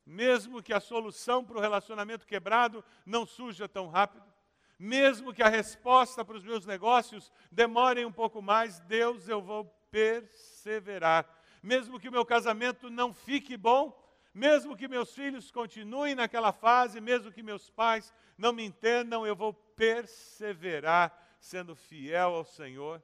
mesmo 0.06 0.62
que 0.62 0.74
a 0.74 0.80
solução 0.80 1.44
para 1.44 1.58
o 1.58 1.62
relacionamento 1.62 2.28
quebrado 2.28 2.86
não 3.04 3.26
surja 3.26 3.68
tão 3.68 3.88
rápido, 3.88 4.32
mesmo 4.80 5.34
que 5.34 5.44
a 5.44 5.50
resposta 5.50 6.24
para 6.24 6.38
os 6.38 6.44
meus 6.44 6.66
negócios 6.66 7.32
demore 7.52 8.06
um 8.06 8.12
pouco 8.12 8.42
mais, 8.42 8.80
Deus, 8.80 9.28
eu 9.28 9.42
vou 9.42 9.66
perseverar. 9.92 11.30
Mesmo 11.62 12.00
que 12.00 12.08
o 12.08 12.12
meu 12.12 12.26
casamento 12.26 12.90
não 12.90 13.14
fique 13.14 13.58
bom, 13.58 13.94
mesmo 14.34 14.78
que 14.78 14.88
meus 14.88 15.14
filhos 15.14 15.52
continuem 15.52 16.16
naquela 16.16 16.54
fase, 16.54 17.02
mesmo 17.02 17.32
que 17.32 17.44
meus 17.44 17.70
pais 17.70 18.14
não 18.38 18.54
me 18.54 18.64
entendam, 18.64 19.28
eu 19.28 19.36
vou 19.36 19.54
perseverar 19.54 21.14
sendo 21.40 21.76
fiel 21.76 22.36
ao 22.36 22.46
Senhor. 22.46 23.04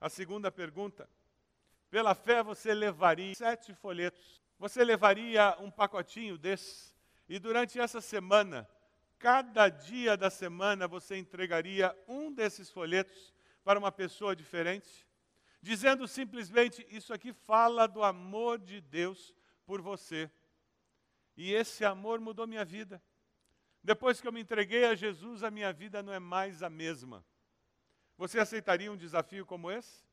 A 0.00 0.08
segunda 0.08 0.50
pergunta: 0.50 1.06
pela 1.90 2.14
fé 2.14 2.42
você 2.42 2.72
levaria 2.72 3.34
sete 3.34 3.74
folhetos 3.74 4.42
você 4.58 4.84
levaria 4.84 5.56
um 5.60 5.70
pacotinho 5.70 6.38
desse 6.38 6.94
e 7.28 7.38
durante 7.38 7.78
essa 7.78 8.00
semana, 8.00 8.68
cada 9.24 9.70
dia 9.70 10.18
da 10.18 10.28
semana, 10.28 10.86
você 10.86 11.16
entregaria 11.16 11.96
um 12.06 12.30
desses 12.30 12.70
folhetos 12.70 13.32
para 13.64 13.78
uma 13.78 13.90
pessoa 13.90 14.36
diferente, 14.36 15.08
dizendo 15.62 16.06
simplesmente: 16.06 16.86
Isso 16.90 17.10
aqui 17.10 17.32
fala 17.32 17.86
do 17.86 18.02
amor 18.02 18.58
de 18.58 18.82
Deus 18.82 19.34
por 19.64 19.80
você. 19.80 20.30
E 21.38 21.54
esse 21.54 21.86
amor 21.86 22.20
mudou 22.20 22.46
minha 22.46 22.66
vida. 22.66 23.02
Depois 23.82 24.20
que 24.20 24.28
eu 24.28 24.32
me 24.32 24.42
entreguei 24.42 24.84
a 24.84 24.94
Jesus, 24.94 25.42
a 25.42 25.50
minha 25.50 25.72
vida 25.72 26.02
não 26.02 26.12
é 26.12 26.18
mais 26.18 26.62
a 26.62 26.68
mesma. 26.68 27.24
Você 28.18 28.38
aceitaria 28.38 28.92
um 28.92 28.96
desafio 28.96 29.46
como 29.46 29.70
esse? 29.70 30.04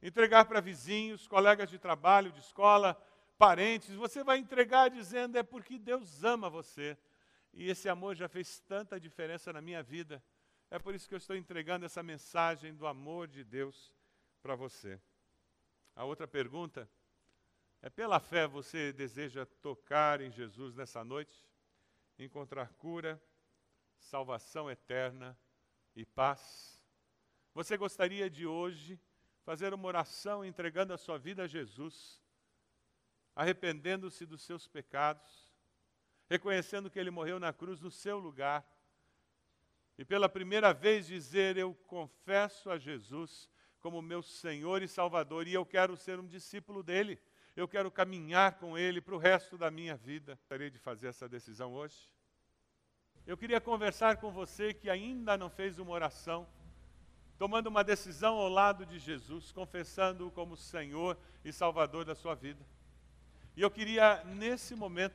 Entregar 0.00 0.46
para 0.46 0.62
vizinhos, 0.62 1.28
colegas 1.28 1.68
de 1.68 1.78
trabalho, 1.78 2.32
de 2.32 2.40
escola, 2.40 2.96
parentes, 3.36 3.94
você 3.94 4.24
vai 4.24 4.38
entregar 4.38 4.88
dizendo: 4.88 5.36
é 5.36 5.42
porque 5.42 5.78
Deus 5.78 6.24
ama 6.24 6.48
você. 6.48 6.96
E 7.54 7.68
esse 7.68 7.88
amor 7.88 8.14
já 8.14 8.28
fez 8.28 8.60
tanta 8.60 9.00
diferença 9.00 9.52
na 9.52 9.60
minha 9.60 9.82
vida. 9.82 10.22
É 10.70 10.78
por 10.78 10.94
isso 10.94 11.08
que 11.08 11.14
eu 11.14 11.18
estou 11.18 11.36
entregando 11.36 11.86
essa 11.86 12.02
mensagem 12.02 12.74
do 12.74 12.86
amor 12.86 13.28
de 13.28 13.44
Deus 13.44 13.94
para 14.42 14.54
você. 14.54 15.00
A 15.94 16.04
outra 16.04 16.26
pergunta 16.26 16.88
é: 17.80 17.88
pela 17.88 18.20
fé 18.20 18.46
você 18.46 18.92
deseja 18.92 19.46
tocar 19.46 20.20
em 20.20 20.30
Jesus 20.30 20.74
nessa 20.74 21.04
noite? 21.04 21.48
Encontrar 22.18 22.72
cura, 22.74 23.22
salvação 23.98 24.70
eterna 24.70 25.38
e 25.94 26.04
paz? 26.04 26.82
Você 27.54 27.76
gostaria 27.76 28.28
de 28.28 28.46
hoje 28.46 29.00
fazer 29.44 29.72
uma 29.72 29.86
oração 29.86 30.44
entregando 30.44 30.92
a 30.92 30.98
sua 30.98 31.18
vida 31.18 31.44
a 31.44 31.46
Jesus? 31.46 32.24
arrependendo-se 33.34 34.24
dos 34.24 34.42
seus 34.42 34.68
pecados, 34.68 35.43
reconhecendo 36.34 36.90
que 36.90 36.98
ele 36.98 37.12
morreu 37.12 37.38
na 37.38 37.52
cruz 37.52 37.80
no 37.80 37.92
seu 37.92 38.18
lugar, 38.18 38.66
e 39.96 40.04
pela 40.04 40.28
primeira 40.28 40.74
vez 40.74 41.06
dizer: 41.06 41.56
Eu 41.56 41.72
confesso 41.86 42.70
a 42.70 42.76
Jesus 42.76 43.48
como 43.80 44.02
meu 44.02 44.20
Senhor 44.20 44.82
e 44.82 44.88
Salvador, 44.88 45.46
e 45.46 45.54
eu 45.54 45.64
quero 45.64 45.96
ser 45.96 46.18
um 46.18 46.26
discípulo 46.26 46.82
dele, 46.82 47.20
eu 47.54 47.68
quero 47.68 47.88
caminhar 47.88 48.58
com 48.58 48.76
ele 48.76 49.00
para 49.00 49.14
o 49.14 49.18
resto 49.18 49.56
da 49.56 49.70
minha 49.70 49.96
vida. 49.96 50.34
Gostaria 50.34 50.70
de 50.70 50.78
fazer 50.78 51.06
essa 51.06 51.28
decisão 51.28 51.72
hoje? 51.72 51.96
Eu 53.24 53.36
queria 53.36 53.60
conversar 53.60 54.16
com 54.16 54.32
você 54.32 54.74
que 54.74 54.90
ainda 54.90 55.36
não 55.36 55.48
fez 55.48 55.78
uma 55.78 55.92
oração, 55.92 56.48
tomando 57.38 57.68
uma 57.68 57.84
decisão 57.84 58.34
ao 58.36 58.48
lado 58.48 58.84
de 58.84 58.98
Jesus, 58.98 59.52
confessando-o 59.52 60.32
como 60.32 60.56
Senhor 60.56 61.16
e 61.44 61.52
Salvador 61.52 62.04
da 62.04 62.16
sua 62.16 62.34
vida. 62.34 62.64
E 63.56 63.62
eu 63.62 63.70
queria, 63.70 64.24
nesse 64.24 64.74
momento, 64.74 65.14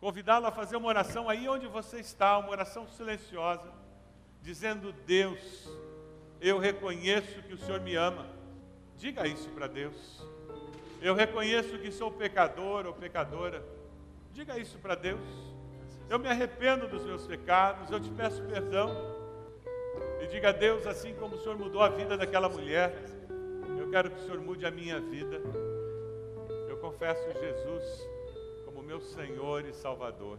convidá-lo 0.00 0.46
a 0.46 0.50
fazer 0.50 0.76
uma 0.76 0.88
oração 0.88 1.28
aí 1.28 1.48
onde 1.48 1.66
você 1.66 2.00
está, 2.00 2.38
uma 2.38 2.50
oração 2.50 2.88
silenciosa, 2.88 3.70
dizendo: 4.42 4.92
Deus, 5.06 5.68
eu 6.40 6.58
reconheço 6.58 7.42
que 7.42 7.54
o 7.54 7.58
Senhor 7.58 7.80
me 7.80 7.94
ama. 7.94 8.26
Diga 8.96 9.26
isso 9.26 9.48
para 9.50 9.66
Deus. 9.66 10.24
Eu 11.00 11.14
reconheço 11.14 11.78
que 11.78 11.90
sou 11.90 12.10
pecador 12.10 12.86
ou 12.86 12.92
pecadora. 12.92 13.64
Diga 14.32 14.58
isso 14.58 14.78
para 14.78 14.94
Deus. 14.94 15.20
Eu 16.08 16.18
me 16.18 16.28
arrependo 16.28 16.88
dos 16.88 17.04
meus 17.04 17.26
pecados, 17.26 17.90
eu 17.90 18.00
te 18.00 18.10
peço 18.10 18.42
perdão. 18.42 18.90
E 20.20 20.26
diga 20.26 20.50
a 20.50 20.52
Deus, 20.52 20.86
assim 20.86 21.14
como 21.14 21.36
o 21.36 21.38
Senhor 21.38 21.56
mudou 21.56 21.82
a 21.82 21.88
vida 21.88 22.16
daquela 22.16 22.48
mulher, 22.48 22.94
eu 23.78 23.90
quero 23.90 24.10
que 24.10 24.20
o 24.20 24.22
Senhor 24.24 24.40
mude 24.40 24.66
a 24.66 24.70
minha 24.70 25.00
vida 25.00 25.40
confesso 26.80 27.22
Jesus 27.32 28.08
meu 28.90 29.00
Senhor 29.00 29.64
e 29.66 29.72
Salvador. 29.72 30.36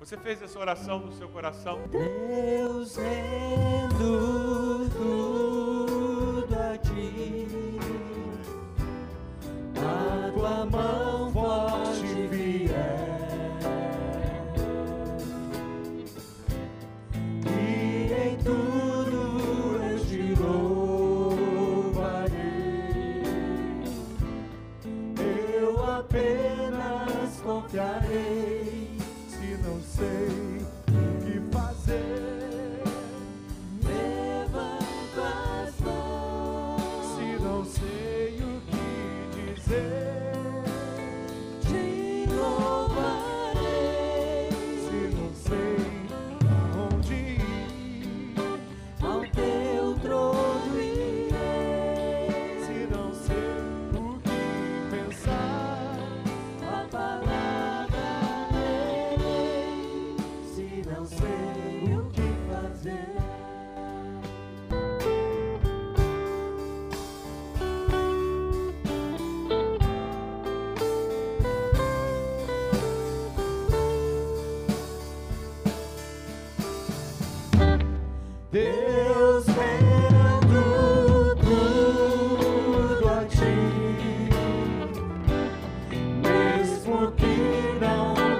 Você 0.00 0.16
fez 0.16 0.42
essa 0.42 0.58
oração 0.58 0.98
no 0.98 1.12
seu 1.12 1.28
coração? 1.28 1.78
Deus 1.92 2.98
é 2.98 3.86
vendo. 3.96 4.21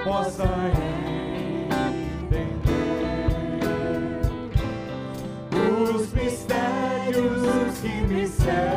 possa 0.03 0.43
entender 2.29 2.63
os 5.71 6.13
mistérios 6.13 7.79
que 7.81 8.13
me 8.13 8.27
servem. 8.27 8.72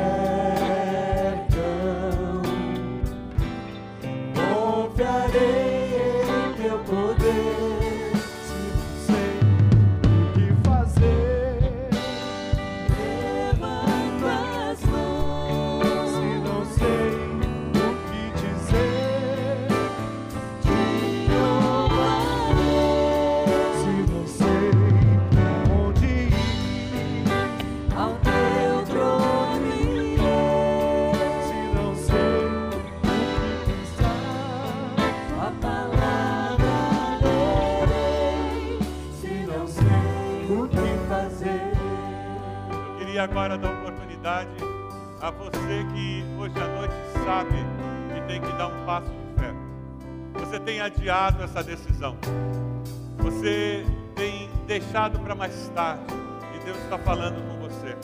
agora 43.26 43.58
da 43.58 43.68
oportunidade 43.68 44.50
a 45.20 45.30
você 45.32 45.84
que 45.92 46.24
hoje 46.38 46.54
à 46.60 46.68
noite 46.68 46.94
sabe 47.24 47.56
que 48.14 48.20
tem 48.28 48.40
que 48.40 48.52
dar 48.56 48.68
um 48.68 48.86
passo 48.86 49.10
de 49.10 49.40
fé. 49.40 49.52
Você 50.34 50.60
tem 50.60 50.80
adiado 50.80 51.42
essa 51.42 51.62
decisão. 51.62 52.16
Você 53.18 53.84
tem 54.14 54.48
deixado 54.68 55.18
para 55.18 55.34
mais 55.34 55.68
tarde. 55.74 56.04
E 56.54 56.64
Deus 56.64 56.78
está 56.78 56.98
falando 56.98 57.42
com 57.48 57.68
você. 57.68 57.96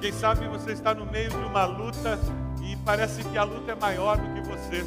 Quem 0.00 0.12
sabe 0.12 0.46
você 0.46 0.72
está 0.72 0.94
no 0.94 1.06
meio 1.06 1.30
de 1.30 1.36
uma 1.36 1.64
luta 1.64 2.16
e 2.62 2.76
parece 2.84 3.24
que 3.24 3.36
a 3.36 3.42
luta 3.42 3.72
é 3.72 3.74
maior 3.74 4.16
do 4.16 4.32
que 4.32 4.48
você. 4.48 4.86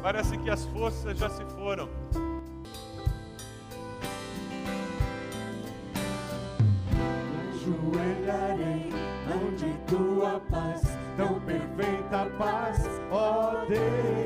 Parece 0.00 0.38
que 0.38 0.48
as 0.48 0.64
forças 0.66 1.18
já 1.18 1.28
se 1.28 1.44
foram 1.56 1.88
onde 8.30 9.72
tua 9.86 10.40
paz, 10.50 10.82
tão 11.16 11.40
perfeita 11.40 12.26
paz, 12.38 12.84
ó 13.10 13.64
Deus. 13.66 14.17